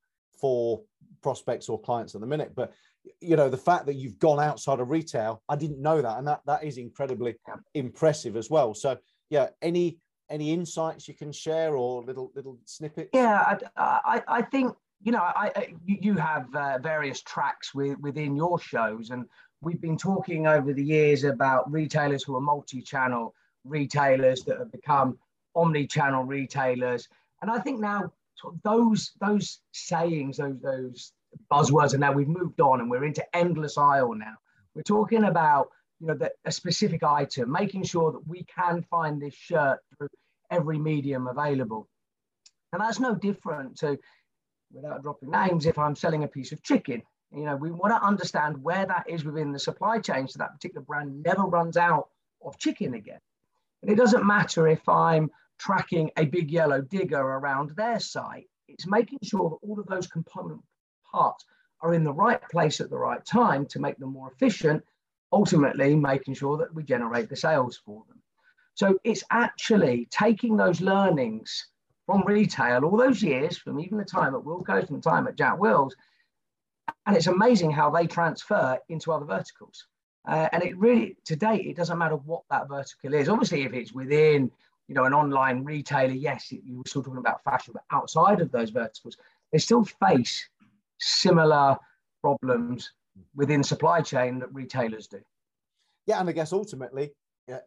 for 0.40 0.83
prospects 1.23 1.69
or 1.69 1.81
clients 1.81 2.14
at 2.14 2.21
the 2.21 2.26
minute? 2.26 2.52
But 2.54 2.73
you 3.21 3.37
know, 3.37 3.49
the 3.49 3.57
fact 3.57 3.87
that 3.87 3.95
you've 3.95 4.19
gone 4.19 4.40
outside 4.40 4.81
of 4.81 4.90
retail, 4.90 5.43
I 5.49 5.57
didn't 5.57 5.81
know 5.81 6.00
that, 6.00 6.19
and 6.19 6.26
that 6.26 6.40
that 6.47 6.64
is 6.64 6.78
incredibly 6.78 7.37
impressive 7.75 8.37
as 8.37 8.49
well. 8.50 8.75
So, 8.75 8.97
yeah, 9.31 9.49
any 9.62 9.99
any 10.31 10.52
insights 10.52 11.07
you 11.07 11.14
can 11.14 11.33
share 11.33 11.76
or 11.76 12.02
little 12.02 12.33
little 12.35 12.59
snippets? 12.64 13.11
Yeah, 13.12 13.40
I 13.40 13.59
I, 13.76 14.23
I 14.26 14.43
think 14.43 14.75
you 15.02 15.12
know, 15.12 15.21
I, 15.21 15.52
I 15.54 15.75
you 15.85 16.14
have 16.14 16.47
uh, 16.54 16.78
various 16.78 17.21
tracks 17.21 17.75
with, 17.75 17.99
within 18.00 18.35
your 18.35 18.59
shows, 18.59 19.11
and 19.11 19.26
we've 19.61 19.81
been 19.81 19.99
talking 19.99 20.47
over 20.47 20.73
the 20.73 20.85
years 20.85 21.25
about 21.25 21.71
retailers 21.71 22.23
who 22.23 22.37
are 22.37 22.40
multi-channel 22.40 23.35
retailers 23.64 24.45
that 24.45 24.59
have 24.59 24.73
become 24.73 25.19
omni-channel 25.54 26.25
retailers. 26.25 27.08
And 27.42 27.50
I 27.50 27.58
think 27.58 27.80
now 27.80 28.12
those 28.62 29.12
those 29.20 29.61
sayings, 29.73 30.38
those 30.38 30.61
those 30.61 31.12
buzzwords, 31.50 31.92
and 31.92 32.00
now 32.00 32.12
we've 32.12 32.28
moved 32.28 32.61
on 32.61 32.80
and 32.80 32.90
we're 32.90 33.04
into 33.04 33.25
endless 33.37 33.78
aisle 33.78 34.14
now. 34.14 34.34
We're 34.75 34.82
talking 34.82 35.25
about 35.25 35.68
you 36.00 36.08
know 36.08 36.14
the, 36.14 36.32
a 36.44 36.52
specific 36.52 37.02
item, 37.02 37.50
making 37.50 37.84
sure 37.84 38.12
that 38.12 38.26
we 38.26 38.44
can 38.44 38.82
find 38.90 39.20
this 39.20 39.34
shirt 39.34 39.80
through 39.96 40.08
every 40.50 40.78
medium 40.78 41.26
available. 41.26 41.88
And 42.73 42.80
that's 42.80 43.00
no 43.00 43.14
different 43.14 43.78
to 43.78 43.99
without 44.75 45.02
dropping 45.02 45.30
names, 45.30 45.66
if 45.66 45.78
I'm 45.78 45.96
selling 45.96 46.25
a 46.25 46.28
piece 46.28 46.52
of 46.52 46.62
chicken, 46.62 47.02
you 47.32 47.44
know, 47.44 47.56
we 47.56 47.70
want 47.70 47.92
to 47.92 48.06
understand 48.06 48.62
where 48.62 48.87
that 48.87 49.08
is 49.08 49.25
within 49.25 49.52
the 49.52 49.58
supply 49.58 49.99
chain 49.99 50.28
so 50.28 50.38
that 50.38 50.52
particular 50.52 50.84
brand 50.84 51.23
never 51.23 51.42
runs 51.42 51.76
out 51.76 52.08
of 52.44 52.58
chicken 52.58 52.94
again. 52.94 53.20
And 53.82 53.90
it 53.90 53.96
doesn't 53.96 54.26
matter 54.26 54.66
if 54.68 54.88
I'm 54.88 55.30
tracking 55.58 56.11
a 56.16 56.25
big 56.25 56.50
yellow 56.50 56.80
digger 56.80 57.20
around 57.20 57.70
their 57.76 58.00
site, 58.00 58.49
it's 58.68 58.87
making 58.87 59.18
sure 59.23 59.50
that 59.50 59.66
all 59.66 59.78
of 59.78 59.87
those 59.87 60.06
component 60.06 60.62
parts 61.11 61.44
are 61.80 61.94
in 61.94 62.04
the 62.04 62.12
right 62.12 62.40
place 62.50 62.80
at 62.80 62.90
the 62.90 62.96
right 62.96 63.25
time 63.25 63.66
to 63.66 63.78
make 63.78 63.99
them 63.99 64.12
more 64.12 64.30
efficient, 64.32 64.82
ultimately 65.32 65.94
making 65.94 66.34
sure 66.34 66.56
that 66.56 66.75
we 66.75 66.82
generate 66.82 67.28
the 67.28 67.37
sales 67.37 67.80
for 67.84 68.02
them. 68.08 68.20
So 68.75 68.99
it's 69.04 69.23
actually 69.30 70.08
taking 70.11 70.56
those 70.56 70.80
learnings 70.80 71.68
from 72.06 72.25
retail 72.26 72.84
all 72.84 72.96
those 72.96 73.23
years, 73.23 73.56
from 73.56 73.80
even 73.80 73.99
the 73.99 74.04
time 74.04 74.34
at 74.34 74.42
Wilko's 74.42 74.88
and 74.88 74.99
the 75.02 75.11
time 75.11 75.26
at 75.26 75.37
Jack 75.37 75.58
Wills, 75.58 75.94
and 77.06 77.16
it's 77.16 77.26
amazing 77.26 77.70
how 77.70 77.90
they 77.90 78.06
transfer 78.06 78.78
into 78.88 79.12
other 79.12 79.25
verticals. 79.26 79.87
Uh, 80.26 80.49
and 80.52 80.62
it 80.62 80.76
really, 80.78 81.16
to 81.26 81.37
date, 81.37 81.66
it 81.66 81.76
doesn't 81.76 81.99
matter 81.99 82.16
what 82.16 82.42
that 82.50 82.68
vertical 82.68 83.14
is. 83.14 83.28
Obviously, 83.28 83.62
if 83.62 83.73
it's 83.73 83.92
within, 83.92 84.50
you 84.88 84.94
know, 84.94 85.04
an 85.04 85.14
online 85.14 85.64
retailer, 85.64 86.12
yes, 86.12 86.52
you 86.52 86.76
were 86.76 86.82
still 86.86 87.02
talking 87.02 87.18
about 87.18 87.42
fashion, 87.42 87.72
but 87.72 87.84
outside 87.90 88.40
of 88.40 88.50
those 88.52 88.70
verticals, 88.70 89.16
they 89.52 89.58
still 89.58 89.84
face 89.84 90.48
similar 90.98 91.76
problems 92.20 92.92
within 93.34 93.62
supply 93.62 94.00
chain 94.00 94.38
that 94.40 94.52
retailers 94.52 95.06
do. 95.06 95.20
Yeah, 96.06 96.20
and 96.20 96.28
I 96.28 96.32
guess 96.32 96.52
ultimately 96.52 97.12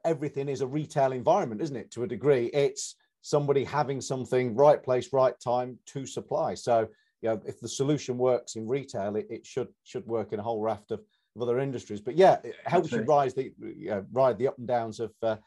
everything 0.04 0.50
is 0.50 0.62
a 0.62 0.68
retail 0.68 1.12
environment, 1.12 1.62
isn't 1.62 1.76
it? 1.76 1.92
To 1.92 2.04
a 2.04 2.08
degree, 2.08 2.48
it's 2.48 2.96
somebody 3.22 3.64
having 3.64 4.02
something 4.02 4.56
right 4.56 4.82
place, 4.82 5.12
right 5.14 5.40
time 5.40 5.78
to 5.88 6.06
supply. 6.06 6.54
So, 6.54 6.88
you 7.22 7.30
know, 7.30 7.42
if 7.46 7.60
the 7.60 7.68
solution 7.68 8.18
works 8.18 8.56
in 8.56 8.68
retail, 8.68 9.16
it, 9.16 9.28
it 9.30 9.46
should 9.46 9.70
should 9.84 10.06
work 10.06 10.34
in 10.34 10.40
a 10.40 10.44
whole 10.44 10.62
raft 10.62 10.92
of, 10.92 11.02
of 11.36 11.42
other 11.42 11.60
industries. 11.60 12.02
But 12.02 12.16
yeah, 12.16 12.38
it 12.44 12.56
helps 12.66 12.92
you 12.92 13.02
rise 13.02 13.34
the 13.34 13.54
you 13.60 13.90
know, 13.90 14.06
ride 14.12 14.38
the 14.38 14.48
up 14.48 14.58
and 14.58 14.68
downs 14.68 15.00
of 15.00 15.12
uh, 15.22 15.38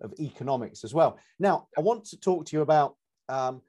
of 0.00 0.12
economics 0.20 0.84
as 0.84 0.94
well. 0.94 1.18
Now, 1.38 1.68
I 1.76 1.80
want 1.80 2.04
to 2.06 2.20
talk 2.20 2.46
to 2.46 2.56
you 2.56 2.62
about, 2.62 2.96
um, 3.28 3.60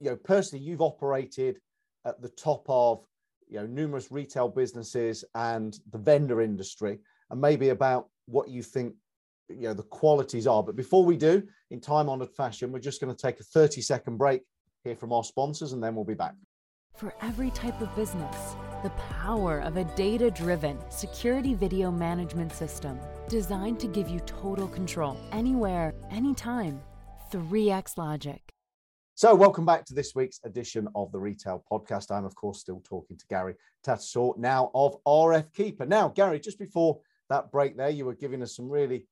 you 0.00 0.10
know, 0.10 0.16
personally, 0.16 0.64
you've 0.64 0.82
operated 0.82 1.58
at 2.06 2.20
the 2.22 2.28
top 2.30 2.64
of 2.68 3.04
you 3.48 3.58
know 3.58 3.66
numerous 3.66 4.12
retail 4.12 4.48
businesses 4.48 5.24
and 5.34 5.78
the 5.90 5.98
vendor 5.98 6.40
industry, 6.40 6.98
and 7.30 7.40
maybe 7.40 7.70
about 7.70 8.08
what 8.26 8.48
you 8.48 8.62
think 8.62 8.94
you 9.48 9.62
know 9.62 9.74
the 9.74 9.82
qualities 9.82 10.46
are. 10.46 10.62
But 10.62 10.76
before 10.76 11.04
we 11.04 11.16
do, 11.16 11.42
in 11.70 11.80
time-honored 11.80 12.30
fashion, 12.36 12.72
we're 12.72 12.78
just 12.78 13.00
going 13.00 13.14
to 13.14 13.20
take 13.20 13.40
a 13.40 13.44
30-second 13.44 14.16
break 14.16 14.42
here 14.84 14.96
from 14.96 15.12
our 15.12 15.24
sponsors, 15.24 15.72
and 15.72 15.82
then 15.82 15.94
we'll 15.94 16.04
be 16.04 16.14
back. 16.14 16.34
For 16.96 17.14
every 17.22 17.50
type 17.50 17.80
of 17.80 17.94
business, 17.94 18.54
the 18.82 18.90
power 18.90 19.60
of 19.60 19.76
a 19.76 19.84
data-driven 19.96 20.78
security 20.90 21.54
video 21.54 21.90
management 21.90 22.52
system 22.52 22.98
designed 23.28 23.80
to 23.80 23.88
give 23.88 24.08
you 24.08 24.20
total 24.20 24.68
control 24.68 25.16
anywhere, 25.32 25.94
anytime. 26.10 26.80
3x 27.32 27.98
Logic. 27.98 28.40
So, 29.14 29.34
welcome 29.34 29.66
back 29.66 29.84
to 29.86 29.94
this 29.94 30.14
week's 30.14 30.38
edition 30.44 30.88
of 30.94 31.10
the 31.10 31.18
Retail 31.18 31.64
Podcast. 31.70 32.12
I'm, 32.12 32.24
of 32.24 32.36
course, 32.36 32.60
still 32.60 32.80
talking 32.84 33.16
to 33.16 33.26
Gary 33.28 33.56
Tattersall 33.84 34.38
now 34.38 34.70
of 34.74 35.02
RF 35.04 35.52
Keeper. 35.52 35.84
Now, 35.84 36.08
Gary, 36.08 36.38
just 36.38 36.58
before 36.58 37.00
that 37.28 37.50
break 37.50 37.76
there, 37.76 37.90
you 37.90 38.04
were 38.04 38.14
giving 38.14 38.42
us 38.42 38.54
some 38.54 38.70
really, 38.70 39.06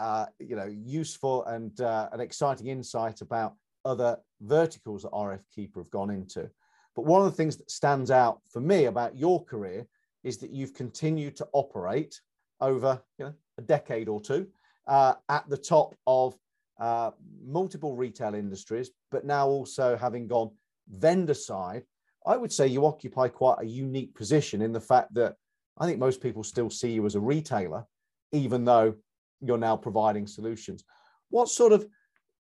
uh, 0.00 0.26
you 0.40 0.56
know, 0.56 0.66
useful 0.66 1.44
and 1.44 1.80
uh, 1.80 2.08
an 2.12 2.20
exciting 2.20 2.66
insight 2.66 3.20
about 3.20 3.54
other 3.84 4.18
verticals 4.40 5.02
that 5.02 5.12
RF 5.12 5.42
Keeper 5.54 5.80
have 5.80 5.90
gone 5.90 6.10
into. 6.10 6.50
But 6.94 7.06
one 7.06 7.20
of 7.22 7.30
the 7.30 7.36
things 7.36 7.56
that 7.56 7.70
stands 7.70 8.10
out 8.10 8.40
for 8.50 8.60
me 8.60 8.84
about 8.84 9.16
your 9.16 9.44
career 9.44 9.86
is 10.22 10.38
that 10.38 10.50
you've 10.50 10.74
continued 10.74 11.36
to 11.36 11.48
operate 11.52 12.20
over, 12.60 13.02
you 13.18 13.26
know, 13.26 13.34
a 13.58 13.62
decade 13.62 14.08
or 14.08 14.20
two 14.20 14.46
uh, 14.86 15.14
at 15.28 15.48
the 15.48 15.56
top 15.56 15.94
of 16.06 16.36
uh, 16.80 17.10
multiple 17.44 17.94
retail 17.94 18.34
industries, 18.34 18.90
but 19.10 19.24
now 19.24 19.46
also 19.46 19.96
having 19.96 20.26
gone 20.26 20.50
vendor 20.88 21.34
side, 21.34 21.84
I 22.26 22.36
would 22.36 22.52
say 22.52 22.66
you 22.66 22.86
occupy 22.86 23.28
quite 23.28 23.58
a 23.60 23.66
unique 23.66 24.14
position 24.14 24.62
in 24.62 24.72
the 24.72 24.80
fact 24.80 25.14
that 25.14 25.34
I 25.78 25.86
think 25.86 25.98
most 25.98 26.20
people 26.20 26.42
still 26.42 26.70
see 26.70 26.92
you 26.92 27.04
as 27.06 27.14
a 27.14 27.20
retailer, 27.20 27.84
even 28.32 28.64
though 28.64 28.94
you're 29.40 29.58
now 29.58 29.76
providing 29.76 30.26
solutions. 30.26 30.84
What 31.30 31.48
sort 31.48 31.72
of 31.72 31.86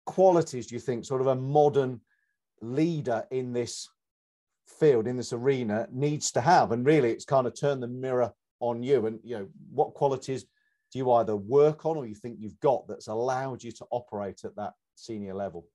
qualities 0.05 0.67
do 0.67 0.75
you 0.75 0.79
think 0.79 1.05
sort 1.05 1.21
of 1.21 1.27
a 1.27 1.35
modern 1.35 2.01
leader 2.61 3.25
in 3.29 3.53
this 3.53 3.87
field, 4.67 5.07
in 5.07 5.17
this 5.17 5.33
arena, 5.33 5.87
needs 5.91 6.31
to 6.31 6.41
have? 6.41 6.71
And 6.71 6.85
really, 6.85 7.11
it's 7.11 7.25
kind 7.25 7.47
of 7.47 7.59
turned 7.59 7.81
the 7.81 7.87
mirror 7.87 8.31
on 8.59 8.83
you. 8.83 9.05
And 9.05 9.19
you 9.23 9.37
know, 9.37 9.47
what 9.71 9.93
qualities 9.93 10.45
do 10.91 10.99
you 10.99 11.11
either 11.13 11.35
work 11.35 11.85
on 11.85 11.97
or 11.97 12.05
you 12.05 12.15
think 12.15 12.37
you've 12.39 12.59
got 12.59 12.87
that's 12.87 13.07
allowed 13.07 13.63
you 13.63 13.71
to 13.73 13.85
operate 13.91 14.41
at 14.43 14.55
that 14.55 14.73
senior 14.95 15.33
level? 15.33 15.65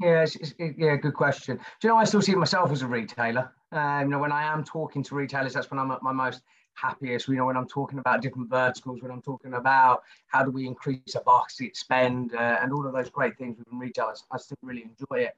Yeah, 0.00 0.22
it's, 0.22 0.36
it's, 0.36 0.54
yeah, 0.76 0.96
good 0.96 1.14
question. 1.14 1.56
Do 1.56 1.62
you 1.82 1.88
know 1.88 1.96
I 1.96 2.04
still 2.04 2.22
see 2.22 2.34
myself 2.34 2.72
as 2.72 2.82
a 2.82 2.86
retailer? 2.86 3.52
Um, 3.70 4.02
you 4.02 4.08
know, 4.08 4.18
when 4.18 4.32
I 4.32 4.44
am 4.44 4.64
talking 4.64 5.02
to 5.04 5.14
retailers, 5.14 5.52
that's 5.54 5.70
when 5.70 5.78
I'm 5.78 5.90
at 5.92 6.02
my 6.02 6.12
most 6.12 6.42
happiest. 6.74 7.28
You 7.28 7.36
know, 7.36 7.46
when 7.46 7.56
I'm 7.56 7.68
talking 7.68 8.00
about 8.00 8.20
different 8.20 8.50
verticals, 8.50 9.02
when 9.02 9.12
I'm 9.12 9.22
talking 9.22 9.54
about 9.54 10.02
how 10.26 10.44
do 10.44 10.50
we 10.50 10.66
increase 10.66 11.14
a 11.14 11.20
basket 11.20 11.76
spend 11.76 12.34
uh, 12.34 12.58
and 12.60 12.72
all 12.72 12.86
of 12.86 12.92
those 12.92 13.08
great 13.08 13.38
things 13.38 13.58
within 13.58 13.78
retailers, 13.78 14.24
I 14.32 14.38
still 14.38 14.58
really 14.62 14.82
enjoy 14.82 15.24
it. 15.24 15.34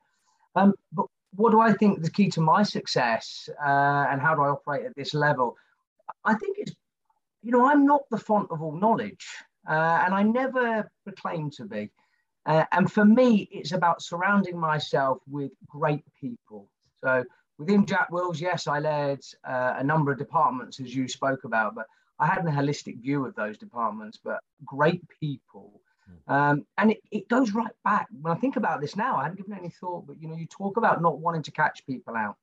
Um, 0.55 0.73
but 0.93 1.07
what 1.37 1.53
do 1.53 1.61
I 1.61 1.73
think 1.73 2.03
the 2.03 2.11
key 2.11 2.31
to 2.31 2.41
my 2.41 2.63
success 2.63 3.49
uh, 3.65 4.07
and 4.11 4.21
how 4.21 4.35
do 4.35 4.43
I 4.43 4.49
operate 4.49 4.87
at 4.87 4.97
this 4.97 5.15
level? 5.15 5.57
I 6.25 6.35
think 6.35 6.57
it's, 6.59 6.73
you 7.43 7.53
know, 7.53 7.67
I'm 7.67 7.87
not 7.87 8.03
the 8.11 8.19
font 8.19 8.49
of 8.51 8.63
all 8.63 8.73
knowledge, 8.73 9.27
uh, 9.69 10.03
and 10.05 10.15
I 10.15 10.23
never 10.23 10.91
proclaim 11.05 11.51
to 11.53 11.65
be. 11.65 11.91
Uh, 12.47 12.65
and 12.73 12.91
for 12.91 13.05
me, 13.05 13.49
it's 13.51 13.73
about 13.73 14.03
surrounding 14.03 14.59
myself 14.59 15.19
with 15.29 15.51
great 15.67 16.05
people. 16.21 16.69
So 17.03 17.25
within 17.59 17.87
Jack 17.87 18.11
Wills, 18.11 18.41
yes, 18.41 18.67
I 18.67 18.79
led 18.79 19.21
uh, 19.49 19.75
a 19.77 19.85
number 19.85 20.13
of 20.13 20.19
departments, 20.19 20.81
as 20.81 20.95
you 20.95 21.09
spoke 21.09 21.45
about, 21.45 21.75
but 21.75 21.87
I 22.19 22.27
had 22.27 22.47
a 22.47 22.51
holistic 22.51 23.03
view 23.03 23.27
of 23.27 23.35
those 23.35 23.59
departments, 23.59 24.19
but 24.23 24.41
great 24.65 25.03
people. 25.21 25.81
Hmm. 26.07 26.33
Um, 26.33 26.67
and 26.79 26.91
it, 26.93 26.99
it 27.11 27.29
goes 27.29 27.53
right 27.53 27.73
back. 27.85 28.07
When 28.21 28.33
I 28.33 28.39
think 28.39 28.57
about 28.57 28.81
this 28.81 28.97
now, 28.97 29.17
I 29.17 29.25
hadn't 29.25 29.39
given 29.39 29.55
any 29.59 29.71
thought, 29.71 30.07
but 30.07 30.21
you 30.21 30.29
know, 30.29 30.37
you 30.37 30.47
talk 30.47 30.77
about 30.77 31.03
not 31.03 31.19
wanting 31.19 31.43
to 31.43 31.51
catch 31.51 31.87
people 31.87 32.15
out. 32.15 32.37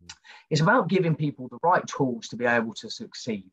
Hmm. 0.00 0.08
It's 0.50 0.60
about 0.60 0.88
giving 0.88 1.14
people 1.14 1.48
the 1.48 1.58
right 1.62 1.86
tools 1.86 2.28
to 2.28 2.36
be 2.36 2.46
able 2.46 2.74
to 2.74 2.90
succeed. 2.90 3.50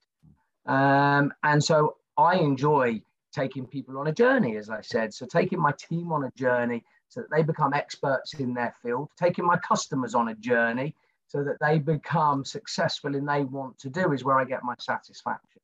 Um, 0.66 1.34
and 1.44 1.64
so 1.64 1.98
I 2.18 2.38
enjoy 2.38 3.02
taking 3.34 3.68
people 3.68 3.98
on 3.98 4.08
a 4.08 4.14
journey, 4.14 4.58
as 4.58 4.70
I 4.70 4.82
said. 4.82 5.14
So 5.14 5.26
taking 5.26 5.60
my 5.60 5.74
team 5.78 6.12
on 6.12 6.24
a 6.24 6.32
journey 6.38 6.84
so 7.10 7.22
that 7.22 7.30
they 7.32 7.44
become 7.44 7.74
experts 7.74 8.34
in 8.36 8.54
their 8.54 8.74
field, 8.82 9.10
taking 9.18 9.46
my 9.46 9.58
customers 9.58 10.16
on 10.16 10.30
a 10.30 10.36
journey 10.36 10.96
so 11.28 11.44
that 11.44 11.58
they 11.60 11.80
become 11.80 12.46
successful 12.46 13.16
in 13.16 13.26
they 13.26 13.44
want 13.44 13.78
to 13.80 13.90
do 13.90 14.12
is 14.12 14.24
where 14.24 14.40
I 14.40 14.46
get 14.46 14.64
my 14.64 14.76
satisfaction. 14.80 15.55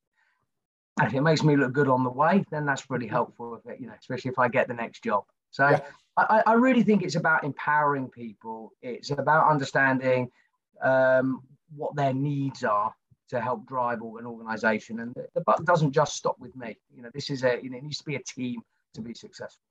If 1.01 1.13
it 1.13 1.21
makes 1.21 1.43
me 1.43 1.55
look 1.55 1.73
good 1.73 1.87
on 1.87 2.03
the 2.03 2.09
way, 2.09 2.43
then 2.51 2.65
that's 2.65 2.89
really 2.89 3.05
mm-hmm. 3.05 3.15
helpful, 3.15 3.55
if 3.55 3.71
it, 3.71 3.79
you 3.79 3.87
know, 3.87 3.93
especially 3.99 4.31
if 4.31 4.39
I 4.39 4.47
get 4.47 4.67
the 4.67 4.73
next 4.73 5.03
job. 5.03 5.23
So 5.51 5.69
yeah. 5.69 5.79
I, 6.17 6.43
I, 6.45 6.53
really 6.53 6.83
think 6.83 7.03
it's 7.03 7.15
about 7.15 7.43
empowering 7.43 8.09
people. 8.09 8.71
It's 8.81 9.11
about 9.11 9.49
understanding 9.49 10.29
um, 10.81 11.41
what 11.75 11.95
their 11.95 12.13
needs 12.13 12.63
are 12.63 12.93
to 13.29 13.41
help 13.41 13.65
drive 13.65 13.99
an 14.01 14.25
organization. 14.25 14.99
And 14.99 15.13
the, 15.15 15.27
the 15.33 15.41
buck 15.41 15.63
doesn't 15.65 15.91
just 15.93 16.15
stop 16.15 16.37
with 16.39 16.55
me. 16.55 16.77
You 16.93 17.01
know, 17.01 17.09
this 17.13 17.29
is 17.29 17.43
a, 17.43 17.59
you 17.61 17.69
know, 17.69 17.77
it 17.77 17.83
needs 17.83 17.97
to 17.99 18.05
be 18.05 18.15
a 18.15 18.23
team 18.23 18.61
to 18.93 19.01
be 19.01 19.13
successful. 19.13 19.63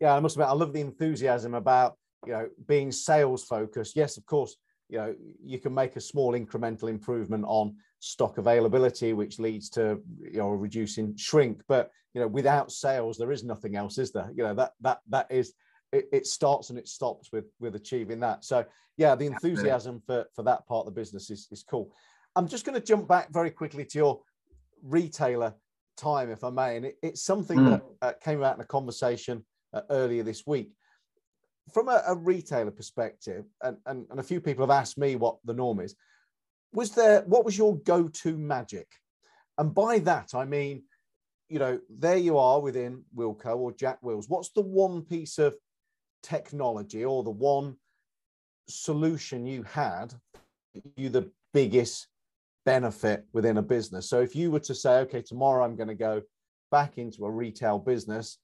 Yeah, 0.00 0.14
I 0.14 0.20
must 0.20 0.36
admit, 0.36 0.48
I 0.48 0.52
love 0.52 0.72
the 0.72 0.80
enthusiasm 0.80 1.54
about, 1.54 1.96
you 2.26 2.32
know, 2.32 2.48
being 2.66 2.90
sales 2.90 3.44
focused. 3.44 3.96
Yes, 3.96 4.16
of 4.16 4.26
course, 4.26 4.56
you 4.88 4.98
know 4.98 5.14
you 5.42 5.58
can 5.58 5.74
make 5.74 5.96
a 5.96 6.00
small 6.00 6.32
incremental 6.32 6.88
improvement 6.88 7.44
on 7.46 7.76
stock 8.00 8.38
availability 8.38 9.12
which 9.12 9.38
leads 9.38 9.70
to 9.70 10.00
you 10.20 10.38
know 10.38 10.50
reducing 10.50 11.16
shrink. 11.16 11.62
But 11.68 11.90
you 12.12 12.20
know 12.20 12.28
without 12.28 12.70
sales 12.70 13.16
there 13.16 13.32
is 13.32 13.44
nothing 13.44 13.76
else 13.76 13.98
is 13.98 14.12
there? 14.12 14.30
You 14.34 14.44
know 14.44 14.54
that 14.54 14.72
that 14.80 15.00
that 15.08 15.26
is 15.30 15.54
it, 15.92 16.08
it 16.12 16.26
starts 16.26 16.70
and 16.70 16.78
it 16.78 16.88
stops 16.88 17.30
with 17.32 17.46
with 17.60 17.74
achieving 17.74 18.20
that. 18.20 18.44
So 18.44 18.64
yeah 18.96 19.14
the 19.14 19.26
enthusiasm 19.26 20.02
for 20.06 20.26
for 20.34 20.42
that 20.42 20.66
part 20.66 20.86
of 20.86 20.94
the 20.94 21.00
business 21.00 21.30
is, 21.30 21.48
is 21.50 21.62
cool. 21.62 21.92
I'm 22.36 22.48
just 22.48 22.64
going 22.64 22.78
to 22.78 22.84
jump 22.84 23.06
back 23.08 23.32
very 23.32 23.50
quickly 23.50 23.84
to 23.84 23.98
your 23.98 24.20
retailer 24.82 25.54
time 25.96 26.30
if 26.30 26.42
i 26.42 26.50
may. 26.50 26.76
And 26.76 26.86
it, 26.86 26.98
it's 27.02 27.22
something 27.22 27.58
mm. 27.58 27.70
that 27.70 27.82
uh, 28.02 28.12
came 28.22 28.42
out 28.42 28.56
in 28.56 28.60
a 28.60 28.66
conversation 28.66 29.44
uh, 29.72 29.82
earlier 29.90 30.22
this 30.22 30.42
week 30.46 30.72
from 31.72 31.88
a, 31.88 32.02
a 32.06 32.14
retailer 32.14 32.70
perspective, 32.70 33.44
and, 33.62 33.76
and, 33.86 34.06
and 34.10 34.20
a 34.20 34.24
few 34.24 34.40
people 34.40 34.62
have 34.66 34.76
asked 34.76 34.98
me 34.98 35.16
what 35.16 35.36
the 35.44 35.54
norm 35.54 35.80
is, 35.80 35.94
was 36.72 36.90
there, 36.90 37.22
what 37.22 37.44
was 37.44 37.56
your 37.56 37.76
go 37.78 38.08
to 38.08 38.36
magic? 38.36 38.86
And 39.56 39.74
by 39.74 40.00
that, 40.00 40.34
I 40.34 40.44
mean, 40.44 40.82
you 41.48 41.58
know, 41.58 41.78
there 41.88 42.16
you 42.16 42.36
are 42.38 42.60
within 42.60 43.04
Wilko 43.16 43.56
or 43.56 43.72
Jack 43.72 43.98
Wills. 44.02 44.28
What's 44.28 44.50
the 44.50 44.62
one 44.62 45.02
piece 45.02 45.38
of 45.38 45.54
technology 46.22 47.04
or 47.04 47.22
the 47.22 47.30
one 47.30 47.76
solution 48.68 49.46
you 49.46 49.62
had 49.62 50.14
you 50.96 51.10
the 51.10 51.30
biggest 51.52 52.08
benefit 52.66 53.24
within 53.32 53.58
a 53.58 53.62
business? 53.62 54.08
So 54.08 54.20
if 54.20 54.34
you 54.34 54.50
were 54.50 54.60
to 54.60 54.74
say, 54.74 54.98
okay, 55.00 55.22
tomorrow 55.22 55.64
I'm 55.64 55.76
going 55.76 55.88
to 55.88 55.94
go 55.94 56.22
back 56.70 56.98
into 56.98 57.24
a 57.24 57.30
retail 57.30 57.78
business, 57.78 58.38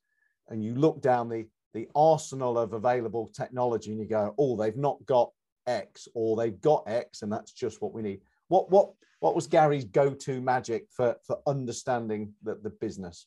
and 0.48 0.62
you 0.62 0.74
look 0.74 1.00
down 1.00 1.28
the 1.28 1.46
the 1.74 1.88
arsenal 1.94 2.58
of 2.58 2.72
available 2.72 3.28
technology, 3.28 3.90
and 3.90 4.00
you 4.00 4.06
go, 4.06 4.34
oh, 4.38 4.56
they've 4.56 4.76
not 4.76 5.04
got 5.06 5.30
X, 5.66 6.08
or 6.14 6.36
they've 6.36 6.60
got 6.60 6.84
X, 6.86 7.22
and 7.22 7.32
that's 7.32 7.52
just 7.52 7.80
what 7.80 7.92
we 7.92 8.02
need. 8.02 8.20
What 8.48 8.70
what 8.70 8.92
what 9.20 9.34
was 9.34 9.46
Gary's 9.46 9.84
go-to 9.84 10.40
magic 10.40 10.86
for 10.90 11.16
for 11.26 11.38
understanding 11.46 12.32
the, 12.42 12.56
the 12.56 12.70
business? 12.70 13.26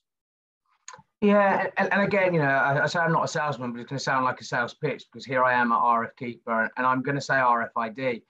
Yeah, 1.21 1.67
and, 1.77 1.91
and 1.93 2.01
again, 2.01 2.33
you 2.33 2.41
know, 2.41 2.49
I, 2.49 2.83
I, 2.83 2.85
say 2.87 2.99
I'm 2.99 3.13
not 3.13 3.23
a 3.23 3.29
salesman, 3.29 3.71
but 3.71 3.79
it's 3.79 3.89
going 3.89 3.97
to 3.97 4.03
sound 4.03 4.25
like 4.25 4.41
a 4.41 4.43
sales 4.43 4.73
pitch 4.73 5.05
because 5.09 5.25
here 5.25 5.41
I 5.41 5.53
am 5.53 5.71
at 5.71 5.79
RF 5.79 6.17
Keeper, 6.17 6.69
and 6.75 6.85
I'm 6.85 7.01
going 7.01 7.15
to 7.15 7.21
say 7.21 7.35
RFID. 7.35 8.23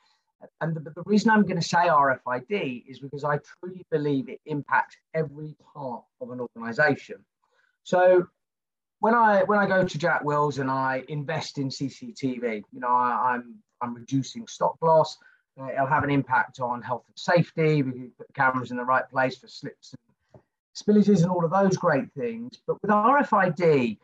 And 0.61 0.75
the, 0.75 0.81
the 0.81 1.01
reason 1.05 1.31
I'm 1.31 1.41
going 1.41 1.59
to 1.59 1.67
say 1.67 1.87
RFID 1.87 2.83
is 2.87 2.99
because 2.99 3.23
I 3.23 3.39
truly 3.59 3.83
believe 3.89 4.29
it 4.29 4.41
impacts 4.45 4.95
every 5.15 5.55
part 5.73 6.03
of 6.21 6.29
an 6.29 6.39
organization. 6.39 7.25
So 7.81 8.27
when 9.03 9.13
I 9.13 9.43
when 9.43 9.59
I 9.59 9.65
go 9.65 9.83
to 9.83 9.97
Jack 9.97 10.23
Wills 10.23 10.59
and 10.59 10.71
I 10.71 11.03
invest 11.09 11.57
in 11.57 11.67
CCTV, 11.67 12.63
you 12.71 12.79
know, 12.79 12.87
I, 12.87 13.35
am 13.35 13.61
I'm, 13.81 13.89
I'm 13.89 13.95
reducing 13.95 14.47
stock 14.47 14.77
loss. 14.81 15.17
Uh, 15.59 15.67
it'll 15.73 15.87
have 15.87 16.05
an 16.05 16.09
impact 16.09 16.61
on 16.61 16.81
health 16.81 17.03
and 17.09 17.19
safety. 17.19 17.83
We 17.83 17.91
can 17.91 18.11
put 18.17 18.27
the 18.27 18.33
cameras 18.33 18.71
in 18.71 18.77
the 18.77 18.85
right 18.85 19.03
place 19.09 19.37
for 19.37 19.49
slips 19.49 19.93
and 19.93 20.41
spillages 20.73 21.21
and 21.21 21.29
all 21.29 21.43
of 21.43 21.51
those 21.51 21.75
great 21.75 22.13
things. 22.13 22.61
But 22.65 22.81
with 22.81 22.91
RFID, 22.91 23.97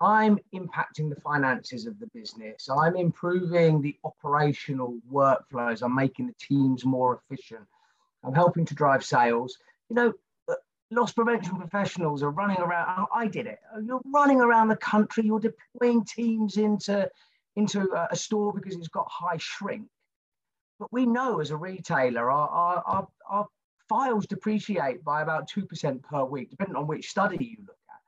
I'm 0.00 0.36
impacting 0.52 1.10
the 1.10 1.20
finances 1.20 1.86
of 1.86 2.00
the 2.00 2.08
business. 2.12 2.68
I'm 2.68 2.96
improving 2.96 3.80
the 3.80 3.96
operational 4.02 4.98
workflows. 5.12 5.80
I'm 5.80 5.94
making 5.94 6.26
the 6.26 6.34
teams 6.44 6.84
more 6.84 7.22
efficient. 7.22 7.68
I'm 8.24 8.34
helping 8.34 8.64
to 8.66 8.74
drive 8.74 9.04
sales. 9.04 9.56
You 9.90 9.94
know, 9.94 10.12
loss 10.90 11.12
prevention 11.12 11.56
professionals 11.56 12.22
are 12.22 12.30
running 12.30 12.58
around. 12.58 13.06
I 13.14 13.26
did 13.26 13.46
it. 13.46 13.58
You're 13.84 14.00
running 14.06 14.40
around 14.40 14.68
the 14.68 14.76
country. 14.76 15.24
You're 15.24 15.40
deploying 15.40 16.04
teams 16.04 16.56
into 16.56 17.08
into 17.56 17.88
a 18.10 18.16
store 18.16 18.52
because 18.52 18.76
it's 18.76 18.88
got 18.88 19.08
high 19.10 19.36
shrink. 19.38 19.88
But 20.78 20.92
we 20.92 21.04
know 21.04 21.40
as 21.40 21.50
a 21.50 21.56
retailer, 21.56 22.30
our, 22.30 22.48
our, 22.48 22.82
our, 22.86 23.08
our 23.28 23.46
files 23.88 24.26
depreciate 24.26 25.04
by 25.04 25.20
about 25.20 25.50
2% 25.50 26.02
per 26.02 26.24
week, 26.24 26.50
depending 26.50 26.76
on 26.76 26.86
which 26.86 27.10
study 27.10 27.36
you 27.44 27.56
look 27.66 27.76
at. 27.90 28.00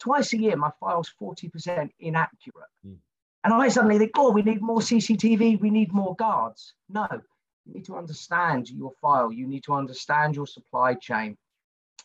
Twice 0.00 0.32
a 0.32 0.38
year, 0.38 0.56
my 0.56 0.70
file's 0.80 1.10
40% 1.20 1.90
inaccurate. 2.00 2.68
Mm. 2.86 2.96
And 3.44 3.54
I 3.54 3.68
suddenly 3.68 3.98
think, 3.98 4.10
oh, 4.16 4.32
we 4.32 4.42
need 4.42 4.60
more 4.60 4.80
CCTV, 4.80 5.60
we 5.60 5.70
need 5.70 5.94
more 5.94 6.14
guards. 6.16 6.74
No, 6.90 7.06
you 7.64 7.74
need 7.74 7.86
to 7.86 7.96
understand 7.96 8.68
your 8.68 8.92
file, 9.00 9.32
you 9.32 9.46
need 9.46 9.64
to 9.64 9.72
understand 9.72 10.36
your 10.36 10.46
supply 10.46 10.94
chain. 10.94 11.38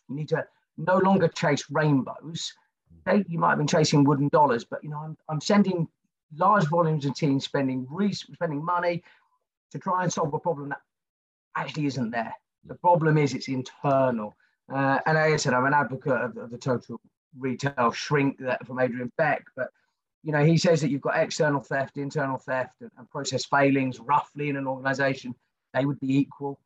You 0.09 0.15
need 0.15 0.29
to 0.29 0.45
no 0.77 0.97
longer 0.97 1.27
chase 1.27 1.65
rainbows. 1.69 2.53
Okay? 3.07 3.23
You 3.27 3.39
might 3.39 3.49
have 3.49 3.57
been 3.57 3.67
chasing 3.67 4.03
wooden 4.03 4.29
dollars, 4.29 4.63
but 4.63 4.83
you 4.83 4.89
know, 4.89 4.97
I'm, 4.97 5.17
I'm 5.29 5.41
sending 5.41 5.87
large 6.35 6.67
volumes 6.67 7.05
of 7.05 7.15
teams 7.15 7.45
spending 7.45 7.87
spending 8.11 8.63
money 8.63 9.03
to 9.71 9.79
try 9.79 10.03
and 10.03 10.11
solve 10.11 10.33
a 10.33 10.39
problem 10.39 10.69
that 10.69 10.81
actually 11.55 11.85
isn't 11.85 12.11
there. 12.11 12.33
The 12.65 12.75
problem 12.75 13.17
is 13.17 13.33
it's 13.33 13.47
internal. 13.47 14.35
Uh, 14.73 14.99
and 15.05 15.15
like 15.15 15.33
I 15.33 15.35
said, 15.37 15.53
I'm 15.53 15.65
an 15.65 15.73
advocate 15.73 16.13
of, 16.13 16.37
of 16.37 16.49
the 16.49 16.57
total 16.57 16.99
retail 17.37 17.91
shrink 17.91 18.37
that 18.39 18.65
from 18.65 18.79
Adrian 18.79 19.11
Beck, 19.17 19.45
but 19.55 19.69
you 20.23 20.31
know, 20.31 20.43
he 20.43 20.57
says 20.57 20.81
that 20.81 20.89
you've 20.89 21.01
got 21.01 21.19
external 21.19 21.61
theft, 21.61 21.97
internal 21.97 22.39
theft, 22.39 22.81
and, 22.81 22.89
and 22.97 23.07
process 23.11 23.45
failings 23.45 23.99
roughly 23.99 24.49
in 24.49 24.55
an 24.55 24.65
organization. 24.65 25.35
They 25.71 25.85
would 25.85 25.99
be 25.99 26.17
equal. 26.17 26.59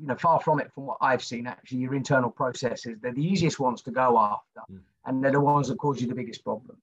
You 0.00 0.08
know, 0.08 0.16
far 0.16 0.40
from 0.40 0.60
it 0.60 0.72
from 0.74 0.86
what 0.86 0.98
I've 1.00 1.22
seen, 1.22 1.46
actually, 1.46 1.78
your 1.78 1.94
internal 1.94 2.30
processes, 2.30 2.98
they're 3.00 3.14
the 3.14 3.26
easiest 3.26 3.60
ones 3.60 3.82
to 3.82 3.90
go 3.90 4.18
after, 4.18 4.72
mm. 4.72 4.80
and 5.06 5.22
they're 5.22 5.32
the 5.32 5.40
ones 5.40 5.68
that 5.68 5.78
cause 5.78 6.00
you 6.00 6.06
the 6.06 6.14
biggest 6.14 6.44
problems. 6.44 6.82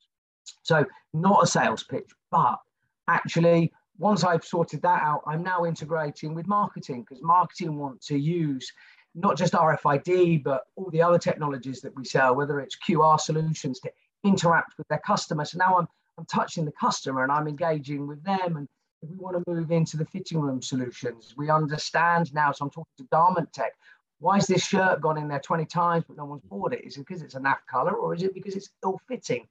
So, 0.64 0.86
not 1.14 1.44
a 1.44 1.48
sales 1.48 1.84
pitch, 1.84 2.10
but 2.32 2.60
actually 3.08 3.72
once 4.00 4.24
I've 4.24 4.46
sorted 4.46 4.82
that 4.84 5.02
out, 5.02 5.24
I'm 5.26 5.44
now 5.44 5.66
integrating 5.66 6.34
with 6.34 6.48
marketing 6.48 7.02
because 7.02 7.24
marketing 7.24 7.78
want 7.78 8.02
to 8.04 8.18
use 8.18 8.72
not 9.16 9.38
just 9.38 9.54
RFID, 9.54 10.44
but 10.44 10.66
all 10.76 10.90
the 10.92 11.02
other 11.02 11.18
technologies 11.18 11.82
that 11.82 11.96
we 11.96 12.06
sell, 12.06 12.36
whether 12.36 12.60
it's 12.60 12.78
QR 12.78 13.20
solutions 13.20 13.80
to 13.80 13.92
interact 14.24 14.78
with 14.78 14.88
their 14.90 15.02
customers. 15.06 15.52
So 15.52 15.58
now 15.58 15.80
I'm, 15.80 15.88
I'm 16.18 16.26
touching 16.26 16.66
the 16.66 16.72
customer 16.72 17.24
and 17.24 17.32
I'm 17.32 17.48
engaging 17.48 18.06
with 18.06 18.24
them. 18.24 18.58
And 18.58 18.68
if 19.02 19.10
we 19.10 19.18
want 19.18 19.38
to 19.38 19.52
move 19.52 19.72
into 19.72 19.98
the 19.98 20.06
fitting 20.06 20.40
room 20.40 20.62
solutions, 20.62 21.34
we 21.38 21.50
understand 21.50 22.34
now. 22.34 22.52
So 22.52 22.66
I'm 22.66 22.72
talking 22.72 22.94
to 22.98 23.04
Garment 23.06 23.52
Tech. 23.54 23.74
Why 24.20 24.36
has 24.36 24.48
this 24.48 24.66
shirt 24.66 25.02
gone 25.02 25.18
in 25.18 25.28
there 25.28 25.40
20 25.40 25.66
times, 25.66 26.04
but 26.08 26.18
no 26.18 26.26
one's 26.26 26.42
bought 26.44 26.74
it? 26.74 26.84
Is 26.84 26.98
it 26.98 27.06
because 27.08 27.22
it's 27.22 27.36
a 27.36 27.40
NAF 27.40 27.58
color 27.70 27.94
or 27.94 28.16
is 28.16 28.24
it 28.24 28.34
because 28.34 28.56
it's 28.56 28.70
ill 28.84 29.00
fitting? 29.08 29.48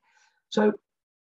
So 0.49 0.73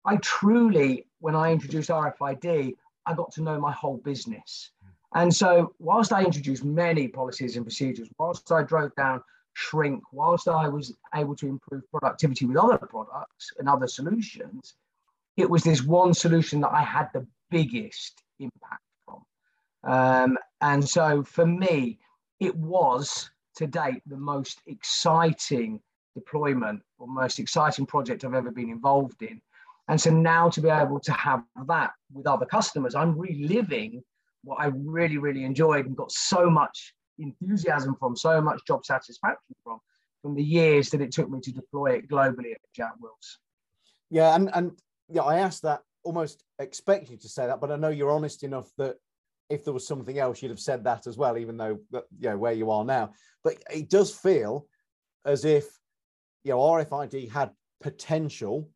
I 0.05 0.17
truly, 0.17 1.07
when 1.19 1.36
I 1.36 1.51
introduced 1.51 1.89
RFID, 1.89 2.75
I 3.05 3.13
got 3.13 3.31
to 3.34 3.41
know 3.41 3.60
my 3.60 3.71
whole 3.71 3.97
business. 3.97 4.71
And 5.13 5.34
so, 5.34 5.73
whilst 5.79 6.13
I 6.13 6.23
introduced 6.23 6.63
many 6.63 7.07
policies 7.07 7.57
and 7.57 7.65
procedures, 7.65 8.07
whilst 8.17 8.49
I 8.51 8.63
drove 8.63 8.95
down 8.95 9.21
shrink, 9.53 10.01
whilst 10.13 10.47
I 10.47 10.69
was 10.69 10.95
able 11.13 11.36
to 11.36 11.47
improve 11.47 11.84
productivity 11.91 12.45
with 12.45 12.57
other 12.57 12.77
products 12.77 13.51
and 13.60 13.67
other 13.67 13.88
solutions, 13.88 14.75
it 15.36 15.49
was 15.49 15.63
this 15.63 15.84
one 15.84 16.13
solution 16.13 16.62
that 16.62 16.71
I 16.71 16.84
had 16.84 17.10
the 17.13 17.27
biggest 17.51 18.23
impact 18.39 18.81
from. 19.05 19.21
Um, 19.83 20.37
and 20.61 20.87
so, 20.87 21.23
for 21.23 21.45
me, 21.45 21.99
it 22.39 22.55
was 22.55 23.29
to 23.57 23.67
date 23.67 24.01
the 24.07 24.17
most 24.17 24.61
exciting 24.65 25.79
deployment 26.15 26.81
or 26.97 27.07
most 27.07 27.37
exciting 27.37 27.85
project 27.85 28.25
I've 28.25 28.33
ever 28.33 28.51
been 28.51 28.69
involved 28.69 29.21
in 29.21 29.41
and 29.91 29.99
so 29.99 30.09
now 30.09 30.49
to 30.49 30.61
be 30.61 30.69
able 30.69 31.01
to 31.01 31.11
have 31.11 31.43
that 31.67 31.91
with 32.13 32.25
other 32.25 32.45
customers, 32.45 32.95
I'm 32.95 33.17
reliving 33.17 34.01
what 34.43 34.59
I 34.59 34.67
really, 34.67 35.17
really 35.17 35.43
enjoyed 35.43 35.85
and 35.85 35.97
got 35.97 36.13
so 36.13 36.49
much 36.49 36.93
enthusiasm 37.19 37.95
from, 37.99 38.15
so 38.15 38.41
much 38.41 38.61
job 38.65 38.85
satisfaction 38.85 39.53
from, 39.65 39.79
from 40.21 40.35
the 40.35 40.43
years 40.43 40.89
that 40.91 41.01
it 41.01 41.11
took 41.11 41.29
me 41.29 41.41
to 41.41 41.51
deploy 41.51 41.91
it 41.95 42.09
globally 42.09 42.53
at 42.53 42.61
Jack 42.73 42.93
Wills. 43.01 43.39
Yeah, 44.09 44.33
and 44.33 44.49
and 44.53 44.71
yeah, 45.09 45.23
I 45.23 45.39
asked 45.39 45.63
that 45.63 45.81
almost 46.03 46.43
expect 46.59 47.09
you 47.09 47.17
to 47.17 47.29
say 47.29 47.47
that, 47.47 47.59
but 47.59 47.71
I 47.71 47.75
know 47.75 47.89
you're 47.89 48.11
honest 48.11 48.43
enough 48.43 48.69
that 48.77 48.95
if 49.49 49.65
there 49.65 49.73
was 49.73 49.85
something 49.85 50.17
else, 50.17 50.41
you'd 50.41 50.49
have 50.49 50.59
said 50.59 50.83
that 50.85 51.07
as 51.07 51.17
well, 51.17 51.37
even 51.37 51.57
though 51.57 51.79
you 51.91 52.29
know 52.29 52.37
where 52.37 52.53
you 52.53 52.71
are 52.71 52.85
now. 52.85 53.11
But 53.43 53.57
it 53.71 53.89
does 53.89 54.13
feel 54.13 54.65
as 55.25 55.45
if 55.45 55.65
you 56.43 56.51
know 56.51 56.59
RFID 56.59 57.29
had 57.29 57.51
potential 57.81 58.69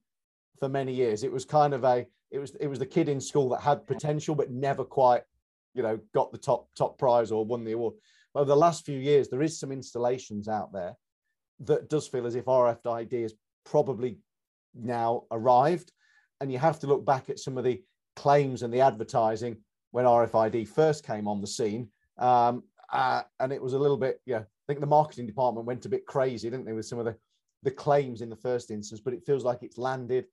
for 0.59 0.69
many 0.69 0.93
years. 0.93 1.23
It 1.23 1.31
was 1.31 1.45
kind 1.45 1.73
of 1.73 1.83
a 1.83 2.05
it 2.31 2.39
was 2.39 2.55
it 2.59 2.67
was 2.67 2.79
the 2.79 2.85
kid 2.85 3.09
in 3.09 3.21
school 3.21 3.49
that 3.49 3.61
had 3.61 3.87
potential 3.87 4.35
but 4.35 4.51
never 4.51 4.83
quite, 4.83 5.23
you 5.73 5.83
know, 5.83 5.99
got 6.13 6.31
the 6.31 6.37
top 6.37 6.67
top 6.77 6.97
prize 6.97 7.31
or 7.31 7.45
won 7.45 7.63
the 7.63 7.73
award. 7.73 7.95
Over 8.33 8.45
the 8.45 8.55
last 8.55 8.85
few 8.85 8.99
years, 8.99 9.29
there 9.29 9.41
is 9.41 9.59
some 9.59 9.71
installations 9.71 10.49
out 10.49 10.73
there 10.73 10.95
that 11.61 11.89
does 11.89 12.07
feel 12.07 12.25
as 12.25 12.35
if 12.35 12.45
RFID 12.45 13.21
has 13.21 13.33
probably 13.63 14.17
now 14.73 15.23
arrived. 15.31 15.91
And 16.45 16.51
you 16.51 16.59
have 16.59 16.79
to 16.81 16.87
look 16.87 17.03
back 17.03 17.31
at 17.31 17.39
some 17.39 17.57
of 17.57 17.63
the 17.63 17.81
claims 18.15 18.61
and 18.61 18.71
the 18.71 18.79
advertising 18.79 19.57
when 19.89 20.05
RFID 20.05 20.67
first 20.67 21.03
came 21.03 21.27
on 21.27 21.41
the 21.41 21.47
scene. 21.47 21.89
Um, 22.19 22.61
uh, 22.93 23.23
and 23.39 23.51
it 23.51 23.59
was 23.59 23.73
a 23.73 23.79
little 23.79 23.97
bit, 23.97 24.21
yeah, 24.27 24.41
I 24.41 24.65
think 24.67 24.79
the 24.79 24.85
marketing 24.85 25.25
department 25.25 25.65
went 25.65 25.87
a 25.87 25.89
bit 25.89 26.05
crazy, 26.05 26.47
didn't 26.47 26.67
they, 26.67 26.73
with 26.73 26.85
some 26.85 26.99
of 26.99 27.05
the, 27.05 27.15
the 27.63 27.71
claims 27.71 28.21
in 28.21 28.29
the 28.29 28.35
first 28.35 28.69
instance, 28.69 29.01
but 29.03 29.11
it 29.11 29.25
feels 29.25 29.43
like 29.43 29.63
it's 29.63 29.79
landed 29.79 30.25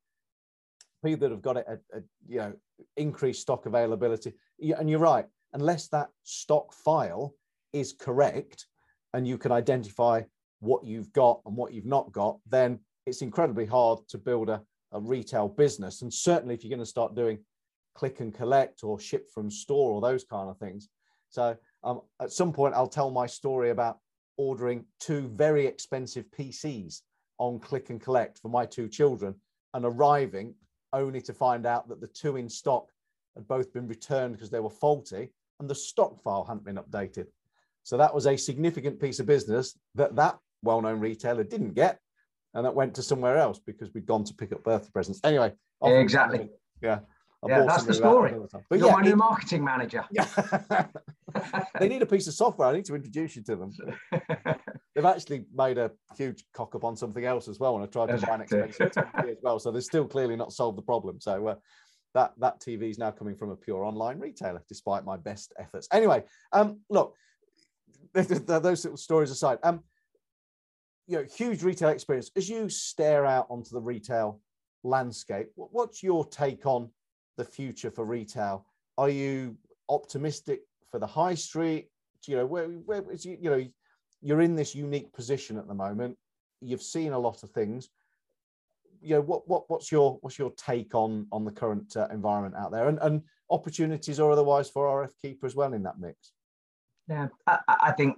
people 1.03 1.21
that 1.21 1.31
have 1.31 1.41
got 1.41 1.57
it, 1.57 1.67
a, 1.67 1.97
a, 1.97 2.03
you 2.29 2.37
know, 2.37 2.53
increased 2.99 3.41
stock 3.41 3.65
availability. 3.65 4.35
And 4.77 4.91
you're 4.91 4.99
right, 4.99 5.25
unless 5.55 5.89
that 5.89 6.11
stock 6.25 6.75
file 6.75 7.35
is 7.73 7.95
correct 7.95 8.67
and 9.15 9.27
you 9.27 9.39
can 9.39 9.51
identify 9.51 10.21
what 10.61 10.85
you've 10.85 11.11
got 11.15 11.41
and 11.47 11.57
what 11.57 11.73
you've 11.73 11.87
not 11.87 12.13
got, 12.13 12.37
then 12.51 12.81
it's 13.07 13.23
incredibly 13.23 13.65
hard 13.65 14.01
to 14.09 14.19
build 14.19 14.51
a, 14.51 14.61
a 14.93 15.01
retail 15.01 15.49
business. 15.49 16.03
And 16.03 16.13
certainly 16.13 16.55
if 16.55 16.63
you're 16.63 16.71
going 16.71 16.81
to 16.81 16.87
start 16.87 17.15
doing 17.15 17.39
click 17.95 18.21
and 18.21 18.35
collect 18.35 18.85
or 18.85 18.99
ship 18.99 19.29
from 19.33 19.51
store 19.51 19.93
or 19.93 20.01
those 20.01 20.25
kind 20.25 20.49
of 20.49 20.59
things. 20.59 20.89
So 21.31 21.57
um, 21.85 22.01
at 22.21 22.31
some 22.31 22.53
point, 22.53 22.75
I'll 22.75 22.87
tell 22.87 23.11
my 23.11 23.27
story 23.27 23.71
about 23.71 23.99
ordering 24.37 24.85
two 25.01 25.29
very 25.29 25.67
expensive 25.67 26.27
PCs 26.37 27.01
on 27.39 27.59
click 27.59 27.91
and 27.91 28.01
collect 28.01 28.39
for 28.39 28.49
my 28.49 28.67
two 28.67 28.89
children 28.89 29.35
and 29.75 29.85
arriving 29.85 30.55
only 30.93 31.21
to 31.23 31.33
find 31.33 31.67
out 31.67 31.89
that 31.89 32.01
the 32.01 32.07
two 32.07 32.37
in 32.37 32.49
stock 32.49 32.89
had 33.35 33.49
both 33.49 33.73
been 33.73 33.89
returned 33.89 34.35
because 34.35 34.51
they 34.51 34.61
were 34.61 34.71
faulty 34.71 35.31
and 35.59 35.69
the 35.69 35.75
stock 35.75 36.23
file 36.23 36.45
hadn't 36.45 36.65
been 36.65 36.77
updated. 36.77 37.27
So 37.83 37.97
that 37.97 38.15
was 38.15 38.27
a 38.27 38.37
significant 38.37 39.01
piece 39.01 39.19
of 39.19 39.27
business 39.27 39.79
that 39.95 40.15
that 40.17 40.39
well-known 40.63 41.01
retailer 41.01 41.45
didn't 41.45 41.75
get, 41.75 41.99
and 42.55 42.65
that 42.65 42.75
went 42.75 42.95
to 42.95 43.03
somewhere 43.03 43.39
else 43.39 43.59
because 43.59 43.93
we'd 43.95 44.07
gone 44.07 44.25
to 44.25 44.35
pick 44.35 44.53
up 44.53 44.63
birthday 44.63 44.91
presents. 44.93 45.21
Anyway, 45.25 45.53
exactly. 45.83 46.49
Yeah. 46.83 47.01
I 47.45 47.49
yeah, 47.49 47.65
that's 47.67 47.85
the 47.85 47.95
story. 47.95 48.35
But 48.71 48.79
You're 48.79 48.89
yeah, 48.89 48.93
my 48.95 49.03
new 49.03 49.13
it, 49.13 49.17
marketing 49.17 49.65
manager. 49.65 50.05
Yeah. 50.13 50.29
they 51.81 51.89
need 51.89 52.03
a 52.03 52.07
piece 52.07 52.29
of 52.29 52.35
software. 52.35 52.69
I 52.69 52.73
need 52.73 52.85
to 52.85 52.95
introduce 52.95 53.35
you 53.35 53.43
to 53.43 53.57
them. 53.57 53.73
They've 54.95 55.05
actually 55.05 55.47
made 55.53 55.77
a 55.77 55.91
huge 56.17 56.45
cock 56.55 56.77
up 56.77 56.85
on 56.85 56.97
something 56.97 57.25
else 57.25 57.49
as 57.49 57.59
well, 57.59 57.75
and 57.75 57.83
I 57.83 57.89
tried 57.89 58.17
to 58.17 58.19
find 58.25 58.43
expensive 58.43 58.93
TV 58.93 59.31
as 59.31 59.39
well. 59.43 59.59
So 59.59 59.73
they're 59.73 59.81
still 59.81 60.07
clearly 60.07 60.37
not 60.37 60.53
solved 60.53 60.79
the 60.79 60.83
problem. 60.83 61.21
So 61.21 61.49
uh, 61.49 61.55
that 62.15 62.33
that 62.39 62.61
TV 62.61 62.91
is 62.91 62.99
now 62.99 63.11
coming 63.11 63.35
from 63.35 63.51
a 63.51 63.57
pure 63.57 63.83
online 63.85 64.21
retailer, 64.21 64.63
despite 64.69 65.05
my 65.05 65.17
best 65.17 65.53
efforts. 65.59 65.89
Anyway, 65.93 66.23
um, 66.53 66.81
look, 66.91 67.17
those 68.15 68.85
little 68.85 68.97
stories 68.97 69.31
aside, 69.31 69.59
um, 69.65 69.83
you 71.07 71.19
know, 71.19 71.25
huge 71.25 71.63
retail 71.63 71.91
experience. 71.91 72.31
As 72.37 72.49
you 72.49 72.69
stare 72.69 73.27
out 73.27 73.47
onto 73.51 73.71
the 73.71 73.81
retail 73.81 74.41
landscape, 74.85 75.49
what's 75.57 76.03
your 76.03 76.27
take 76.27 76.67
on 76.67 76.91
the 77.37 77.45
future 77.45 77.91
for 77.91 78.05
retail? 78.05 78.67
Are 78.99 79.09
you 79.09 79.57
optimistic 79.89 80.61
for 80.91 80.99
the 80.99 81.07
high 81.07 81.35
street? 81.35 81.89
You 82.27 82.37
know, 82.37 82.47
where, 82.47 82.67
where 82.67 83.11
is 83.11 83.25
you, 83.25 83.37
you 83.41 83.51
know, 83.51 83.67
you're 84.21 84.43
in 84.43 84.55
this 84.55 84.75
unique 84.75 85.13
position 85.13 85.59
at 85.59 85.67
the 85.67 85.75
moment. 85.75 86.17
You've 86.61 86.83
seen 86.83 87.13
a 87.13 87.19
lot 87.19 87.43
of 87.43 87.51
things. 87.51 87.89
You 89.01 89.17
know, 89.17 89.21
what 89.23 89.49
what 89.49 89.69
what's 89.69 89.91
your 89.91 90.19
what's 90.21 90.39
your 90.39 90.53
take 90.57 90.95
on 90.95 91.27
on 91.33 91.45
the 91.45 91.51
current 91.51 91.97
uh, 91.97 92.07
environment 92.13 92.55
out 92.57 92.71
there, 92.71 92.89
and 92.89 93.01
and 93.03 93.23
opportunities 93.51 94.21
or 94.21 94.31
otherwise 94.31 94.71
for 94.71 94.87
RF 94.87 95.11
Keeper 95.21 95.47
as 95.47 95.57
well 95.57 95.73
in 95.73 95.83
that 95.83 95.99
mix? 95.99 96.31
Yeah, 97.09 97.27
I, 97.49 97.59
I 97.67 97.93
think 97.93 98.17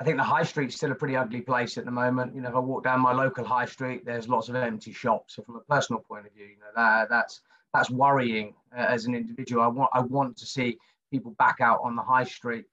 I 0.00 0.04
think 0.04 0.16
the 0.16 0.24
high 0.24 0.44
street's 0.44 0.76
still 0.76 0.92
a 0.92 0.94
pretty 0.94 1.14
ugly 1.14 1.42
place 1.42 1.76
at 1.76 1.84
the 1.84 1.90
moment. 1.90 2.34
You 2.34 2.40
know, 2.40 2.48
if 2.48 2.54
I 2.54 2.58
walk 2.58 2.84
down 2.84 3.02
my 3.02 3.12
local 3.12 3.44
high 3.44 3.66
street, 3.66 4.06
there's 4.06 4.30
lots 4.30 4.48
of 4.48 4.54
empty 4.54 4.94
shops. 4.94 5.36
So 5.36 5.42
from 5.42 5.56
a 5.56 5.60
personal 5.60 6.00
point 6.00 6.26
of 6.26 6.32
view, 6.32 6.46
you 6.46 6.56
know, 6.58 6.72
that 6.74 7.10
that's 7.10 7.42
that's 7.74 7.90
worrying 7.90 8.54
uh, 8.76 8.80
as 8.80 9.04
an 9.04 9.14
individual. 9.14 9.62
I 9.62 9.66
want 9.66 9.90
I 9.92 10.00
want 10.00 10.38
to 10.38 10.46
see 10.46 10.78
people 11.10 11.32
back 11.32 11.60
out 11.60 11.80
on 11.84 11.96
the 11.96 12.02
high 12.02 12.24
street. 12.24 12.64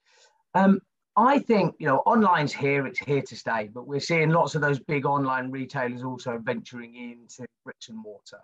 Um, 0.53 0.79
I 1.17 1.39
think 1.39 1.75
you 1.79 1.87
know 1.87 2.01
online's 2.05 2.53
here; 2.53 2.87
it's 2.87 2.99
here 2.99 3.21
to 3.21 3.35
stay. 3.35 3.69
But 3.73 3.87
we're 3.87 3.99
seeing 3.99 4.29
lots 4.29 4.55
of 4.55 4.61
those 4.61 4.79
big 4.79 5.05
online 5.05 5.51
retailers 5.51 6.03
also 6.03 6.37
venturing 6.37 6.95
into 6.95 7.45
bricks 7.65 7.89
and 7.89 7.97
mortar, 7.97 8.39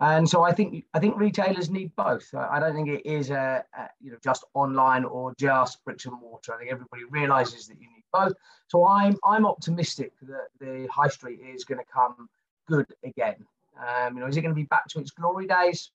and 0.00 0.26
so 0.26 0.42
I 0.42 0.52
think 0.52 0.86
I 0.94 1.00
think 1.00 1.18
retailers 1.18 1.68
need 1.68 1.94
both. 1.96 2.32
I 2.34 2.60
don't 2.60 2.74
think 2.74 2.88
it 2.88 3.04
is 3.04 3.28
a, 3.30 3.62
a 3.76 3.88
you 4.00 4.12
know 4.12 4.18
just 4.24 4.44
online 4.54 5.04
or 5.04 5.34
just 5.38 5.84
bricks 5.84 6.06
and 6.06 6.18
mortar. 6.18 6.54
I 6.54 6.58
think 6.58 6.70
everybody 6.72 7.04
realizes 7.10 7.66
that 7.66 7.74
you 7.80 7.88
need 7.88 7.95
both. 8.12 8.32
So 8.68 8.86
I'm 8.86 9.16
I'm 9.24 9.46
optimistic 9.46 10.12
that 10.22 10.48
the 10.60 10.88
high 10.90 11.08
street 11.08 11.40
is 11.40 11.64
going 11.64 11.78
to 11.78 11.84
come 11.92 12.28
good 12.66 12.86
again. 13.04 13.36
Um, 13.78 14.14
you 14.14 14.20
know, 14.20 14.26
is 14.26 14.36
it 14.36 14.42
going 14.42 14.54
to 14.54 14.60
be 14.60 14.64
back 14.64 14.88
to 14.88 15.00
its 15.00 15.10
glory 15.10 15.46
days? 15.46 15.90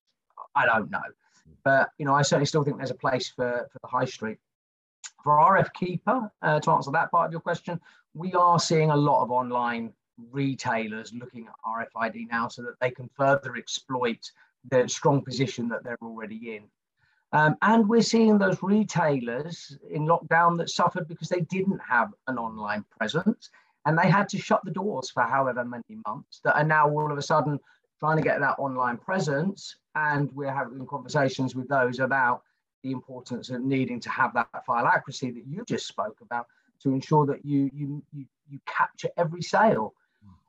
I 0.56 0.65
don't 0.65 0.89
know. 0.91 1.02
But 1.63 1.89
you 1.97 2.06
know, 2.06 2.13
I 2.13 2.21
certainly 2.21 2.45
still 2.45 2.63
think 2.63 2.78
there's 2.78 2.91
a 2.91 2.95
place 2.95 3.30
for, 3.30 3.67
for 3.71 3.80
the 3.82 3.88
high 3.88 4.06
street. 4.06 4.38
For 5.24 5.34
RF 5.34 5.74
Keeper, 5.74 6.32
uh, 6.41 6.60
to 6.60 6.71
answer 6.71 6.91
that 6.91 7.12
part 7.12 7.28
of 7.28 7.32
your 7.32 7.41
question, 7.41 7.80
we 8.13 8.34
are 8.34 8.60
seeing 8.60 8.89
a 8.89 8.95
lot 8.95 9.24
of 9.24 9.32
online 9.32 9.93
retailers 10.32 11.13
looking 11.13 11.47
at 11.47 11.54
RFID 11.65 12.30
now 12.30 12.47
so 12.47 12.62
that 12.63 12.80
they 12.80 12.91
can 12.91 13.10
further 13.15 13.56
exploit 13.56 14.32
the 14.69 14.88
strong 14.88 15.24
position 15.24 15.67
that 15.69 15.84
they're 15.84 15.97
already 16.02 16.56
in. 16.56 16.63
Um, 17.33 17.55
and 17.61 17.87
we're 17.87 18.01
seeing 18.01 18.37
those 18.37 18.61
retailers 18.61 19.77
in 19.89 20.05
lockdown 20.05 20.57
that 20.57 20.69
suffered 20.69 21.07
because 21.07 21.29
they 21.29 21.41
didn't 21.41 21.79
have 21.79 22.13
an 22.27 22.37
online 22.37 22.83
presence 22.97 23.49
and 23.85 23.97
they 23.97 24.09
had 24.09 24.27
to 24.29 24.37
shut 24.37 24.61
the 24.65 24.71
doors 24.71 25.09
for 25.09 25.23
however 25.23 25.63
many 25.63 26.01
months 26.05 26.41
that 26.43 26.57
are 26.57 26.63
now 26.63 26.89
all 26.89 27.11
of 27.11 27.17
a 27.17 27.21
sudden 27.21 27.59
trying 27.99 28.17
to 28.17 28.23
get 28.23 28.39
that 28.41 28.59
online 28.59 28.97
presence. 28.97 29.75
And 29.95 30.31
we're 30.33 30.53
having 30.53 30.85
conversations 30.85 31.55
with 31.55 31.67
those 31.69 31.99
about 31.99 32.41
the 32.83 32.91
importance 32.91 33.49
of 33.49 33.61
needing 33.61 33.99
to 34.01 34.09
have 34.09 34.33
that 34.33 34.47
file 34.65 34.87
accuracy 34.87 35.31
that 35.31 35.47
you 35.47 35.63
just 35.67 35.87
spoke 35.87 36.19
about 36.21 36.47
to 36.81 36.89
ensure 36.89 37.25
that 37.27 37.45
you 37.45 37.69
you 37.73 38.03
you, 38.11 38.25
you 38.49 38.59
capture 38.65 39.09
every 39.17 39.41
sale. 39.41 39.93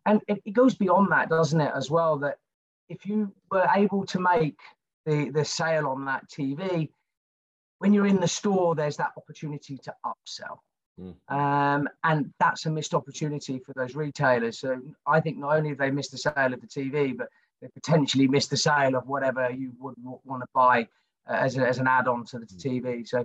And 0.04 0.20
it, 0.26 0.42
it 0.44 0.52
goes 0.52 0.74
beyond 0.74 1.12
that 1.12 1.28
doesn't 1.28 1.60
it 1.60 1.72
as 1.76 1.90
well 1.90 2.18
that 2.18 2.38
if 2.88 3.06
you 3.06 3.32
were 3.50 3.68
able 3.74 4.04
to 4.06 4.18
make 4.18 4.58
the 5.06 5.30
the 5.30 5.44
sale 5.44 5.86
on 5.86 6.04
that 6.04 6.28
tv 6.28 6.88
when 7.78 7.92
you're 7.92 8.06
in 8.06 8.20
the 8.20 8.28
store 8.28 8.74
there's 8.74 8.96
that 8.96 9.12
opportunity 9.16 9.76
to 9.76 9.92
upsell 10.06 10.58
mm. 11.00 11.14
um, 11.34 11.88
and 12.04 12.32
that's 12.38 12.66
a 12.66 12.70
missed 12.70 12.94
opportunity 12.94 13.58
for 13.58 13.72
those 13.74 13.94
retailers 13.94 14.58
so 14.58 14.80
i 15.06 15.20
think 15.20 15.38
not 15.38 15.56
only 15.56 15.70
have 15.70 15.78
they 15.78 15.90
missed 15.90 16.12
the 16.12 16.18
sale 16.18 16.52
of 16.52 16.60
the 16.60 16.66
tv 16.66 17.16
but 17.16 17.28
they 17.62 17.68
potentially 17.68 18.26
miss 18.26 18.48
the 18.48 18.56
sale 18.56 18.96
of 18.96 19.06
whatever 19.06 19.50
you 19.50 19.72
would 19.78 19.94
want 20.24 20.42
to 20.42 20.48
buy 20.52 20.86
uh, 21.28 21.34
as, 21.34 21.56
a, 21.56 21.66
as 21.66 21.78
an 21.78 21.86
add-on 21.86 22.24
to 22.26 22.38
the 22.40 22.46
mm. 22.46 22.82
TV. 22.82 23.08
So 23.08 23.24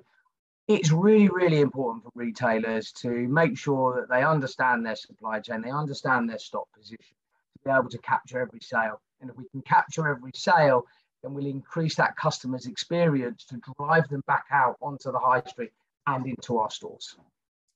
it's 0.67 0.91
really, 0.91 1.29
really 1.29 1.59
important 1.59 2.03
for 2.03 2.11
retailers 2.13 2.91
to 3.01 3.09
make 3.09 3.57
sure 3.57 3.99
that 3.99 4.09
they 4.09 4.23
understand 4.23 4.85
their 4.85 4.95
supply 4.95 5.39
chain, 5.39 5.61
they 5.61 5.71
understand 5.71 6.29
their 6.29 6.37
stock 6.37 6.67
position, 6.77 7.15
to 7.53 7.59
be 7.65 7.71
able 7.71 7.89
to 7.89 7.97
capture 7.97 8.39
every 8.39 8.59
sale. 8.61 9.01
And 9.19 9.31
if 9.31 9.35
we 9.35 9.45
can 9.49 9.63
capture 9.63 10.07
every 10.07 10.31
sale, 10.35 10.85
then 11.27 11.33
we'll 11.33 11.45
increase 11.45 11.95
that 11.95 12.15
customer's 12.15 12.65
experience 12.65 13.45
to 13.45 13.59
drive 13.77 14.07
them 14.09 14.23
back 14.27 14.45
out 14.51 14.77
onto 14.81 15.11
the 15.11 15.19
high 15.19 15.41
street 15.45 15.71
and 16.07 16.25
into 16.25 16.57
our 16.57 16.71
stores. 16.71 17.15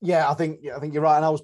Yeah, 0.01 0.29
I 0.29 0.33
think 0.33 0.65
I 0.67 0.79
think 0.79 0.93
you're 0.93 1.03
right. 1.03 1.17
And 1.17 1.25
I 1.25 1.29
was 1.29 1.43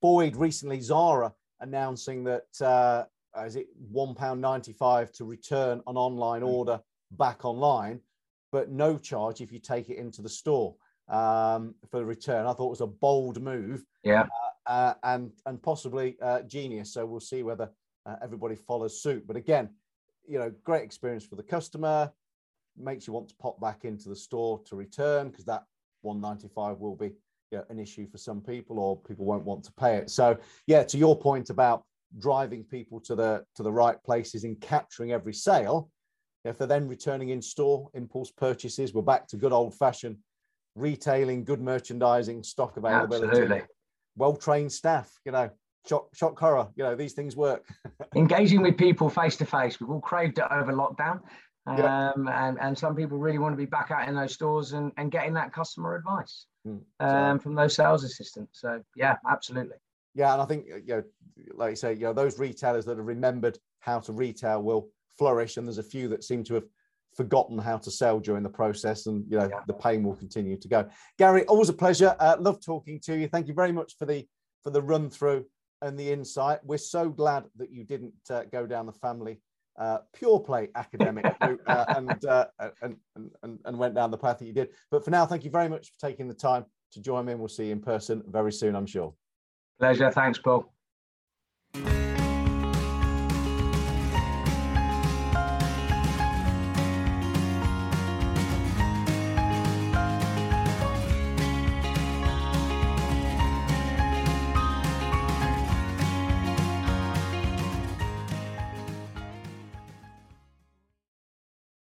buoyed 0.00 0.36
recently, 0.36 0.80
Zara 0.80 1.32
announcing 1.60 2.22
that 2.24 2.44
uh, 2.60 3.04
is 3.44 3.56
it 3.56 3.66
one 3.90 4.14
pound 4.14 4.40
ninety 4.40 4.72
five 4.72 5.10
to 5.12 5.24
return 5.24 5.82
an 5.86 5.96
online 5.96 6.42
hmm. 6.42 6.48
order 6.48 6.80
back 7.12 7.44
online, 7.44 8.00
but 8.52 8.70
no 8.70 8.98
charge 8.98 9.40
if 9.40 9.50
you 9.50 9.58
take 9.58 9.88
it 9.88 9.96
into 9.96 10.22
the 10.22 10.28
store 10.28 10.76
um, 11.08 11.74
for 11.90 11.98
the 11.98 12.04
return. 12.04 12.46
I 12.46 12.52
thought 12.52 12.66
it 12.66 12.70
was 12.70 12.80
a 12.82 12.86
bold 12.86 13.42
move. 13.42 13.84
Yeah. 14.04 14.22
Uh, 14.22 14.70
uh, 14.70 14.94
and 15.04 15.32
and 15.46 15.62
possibly 15.62 16.16
uh, 16.20 16.42
genius. 16.42 16.92
So 16.92 17.06
we'll 17.06 17.20
see 17.20 17.42
whether 17.42 17.70
uh, 18.04 18.16
everybody 18.22 18.54
follows 18.54 19.02
suit. 19.02 19.26
But 19.26 19.36
again, 19.36 19.70
you 20.28 20.38
know, 20.38 20.52
great 20.64 20.82
experience 20.82 21.24
for 21.24 21.36
the 21.36 21.42
customer. 21.42 22.10
Makes 22.78 23.06
you 23.06 23.12
want 23.12 23.28
to 23.28 23.34
pop 23.36 23.60
back 23.60 23.84
into 23.84 24.08
the 24.08 24.16
store 24.16 24.60
to 24.66 24.76
return 24.76 25.30
because 25.30 25.46
that 25.46 25.64
195 26.02 26.78
will 26.78 26.94
be 26.94 27.12
you 27.50 27.58
know, 27.58 27.64
an 27.70 27.78
issue 27.78 28.06
for 28.06 28.18
some 28.18 28.40
people, 28.40 28.78
or 28.78 28.96
people 28.96 29.24
won't 29.24 29.44
want 29.44 29.64
to 29.64 29.72
pay 29.72 29.96
it. 29.96 30.10
So 30.10 30.36
yeah, 30.66 30.82
to 30.84 30.98
your 30.98 31.18
point 31.18 31.50
about 31.50 31.84
driving 32.18 32.64
people 32.64 33.00
to 33.00 33.14
the 33.14 33.44
to 33.54 33.62
the 33.62 33.72
right 33.72 34.02
places 34.04 34.44
and 34.44 34.60
capturing 34.60 35.12
every 35.12 35.34
sale 35.34 35.90
if 36.44 36.58
they're 36.58 36.66
then 36.66 36.88
returning 36.88 37.30
in 37.30 37.42
store 37.42 37.90
impulse 37.94 38.30
purchases 38.30 38.94
we're 38.94 39.02
back 39.02 39.26
to 39.26 39.36
good 39.36 39.52
old 39.52 39.74
fashioned 39.74 40.16
retailing 40.74 41.44
good 41.44 41.60
merchandising 41.60 42.42
stock 42.42 42.76
availability 42.76 43.62
well 44.16 44.36
trained 44.36 44.70
staff 44.70 45.12
you 45.24 45.32
know 45.32 45.50
shock 45.88 46.08
shock 46.14 46.38
horror 46.38 46.68
you 46.76 46.84
know 46.84 46.94
these 46.94 47.12
things 47.12 47.36
work 47.36 47.64
engaging 48.16 48.62
with 48.62 48.76
people 48.76 49.08
face 49.08 49.36
to 49.36 49.44
face 49.44 49.80
we've 49.80 49.90
all 49.90 50.00
craved 50.00 50.38
it 50.38 50.44
over 50.50 50.72
lockdown 50.72 51.20
um, 51.68 51.78
yeah. 51.78 52.48
and 52.48 52.58
and 52.60 52.78
some 52.78 52.94
people 52.94 53.18
really 53.18 53.38
want 53.38 53.52
to 53.52 53.56
be 53.56 53.66
back 53.66 53.90
out 53.90 54.08
in 54.08 54.14
those 54.14 54.32
stores 54.32 54.72
and, 54.72 54.92
and 54.96 55.10
getting 55.10 55.34
that 55.34 55.52
customer 55.52 55.96
advice 55.96 56.46
mm, 56.66 56.80
um, 57.00 57.38
from 57.38 57.54
those 57.54 57.74
sales 57.74 58.04
assistants 58.04 58.60
so 58.60 58.80
yeah 58.94 59.16
absolutely 59.30 59.76
yeah, 60.16 60.32
and 60.32 60.40
I 60.40 60.46
think 60.46 60.66
you 60.66 60.82
know, 60.86 61.02
like 61.54 61.70
you 61.70 61.76
say, 61.76 61.92
you 61.92 62.00
know, 62.00 62.14
those 62.14 62.38
retailers 62.38 62.86
that 62.86 62.96
have 62.96 63.06
remembered 63.06 63.58
how 63.80 64.00
to 64.00 64.12
retail 64.12 64.62
will 64.62 64.88
flourish, 65.18 65.58
and 65.58 65.66
there's 65.66 65.76
a 65.76 65.82
few 65.82 66.08
that 66.08 66.24
seem 66.24 66.42
to 66.44 66.54
have 66.54 66.64
forgotten 67.14 67.58
how 67.58 67.76
to 67.76 67.90
sell 67.90 68.18
during 68.18 68.42
the 68.42 68.48
process, 68.48 69.04
and 69.06 69.30
you 69.30 69.38
know, 69.38 69.48
yeah. 69.52 69.60
the 69.66 69.74
pain 69.74 70.02
will 70.02 70.16
continue 70.16 70.56
to 70.56 70.68
go. 70.68 70.88
Gary, 71.18 71.44
always 71.44 71.68
a 71.68 71.74
pleasure. 71.74 72.16
Uh, 72.18 72.36
love 72.40 72.64
talking 72.64 72.98
to 73.00 73.14
you. 73.14 73.28
Thank 73.28 73.46
you 73.46 73.52
very 73.52 73.72
much 73.72 73.94
for 73.98 74.06
the 74.06 74.26
for 74.64 74.70
the 74.70 74.80
run 74.80 75.10
through 75.10 75.44
and 75.82 75.98
the 75.98 76.10
insight. 76.10 76.60
We're 76.64 76.78
so 76.78 77.08
glad 77.08 77.44
that 77.56 77.70
you 77.70 77.84
didn't 77.84 78.14
uh, 78.30 78.44
go 78.50 78.66
down 78.66 78.86
the 78.86 78.92
family 78.92 79.40
uh, 79.78 79.98
pure 80.14 80.40
play 80.40 80.70
academic 80.74 81.24
route 81.40 81.60
uh, 81.66 81.84
and, 81.88 82.24
uh, 82.24 82.46
and, 82.82 82.96
and, 83.42 83.58
and 83.64 83.78
went 83.78 83.94
down 83.94 84.10
the 84.10 84.18
path 84.18 84.38
that 84.38 84.46
you 84.46 84.52
did. 84.52 84.70
But 84.90 85.04
for 85.04 85.10
now, 85.10 85.26
thank 85.26 85.44
you 85.44 85.50
very 85.50 85.68
much 85.68 85.90
for 85.90 86.08
taking 86.08 86.28
the 86.28 86.34
time 86.34 86.64
to 86.92 87.00
join 87.00 87.26
me. 87.26 87.32
And 87.32 87.40
we'll 87.40 87.48
see 87.48 87.66
you 87.66 87.72
in 87.72 87.80
person 87.80 88.22
very 88.28 88.52
soon, 88.52 88.74
I'm 88.74 88.86
sure. 88.86 89.14
Pleasure. 89.78 90.10
Thanks, 90.10 90.38
Paul. 90.38 90.72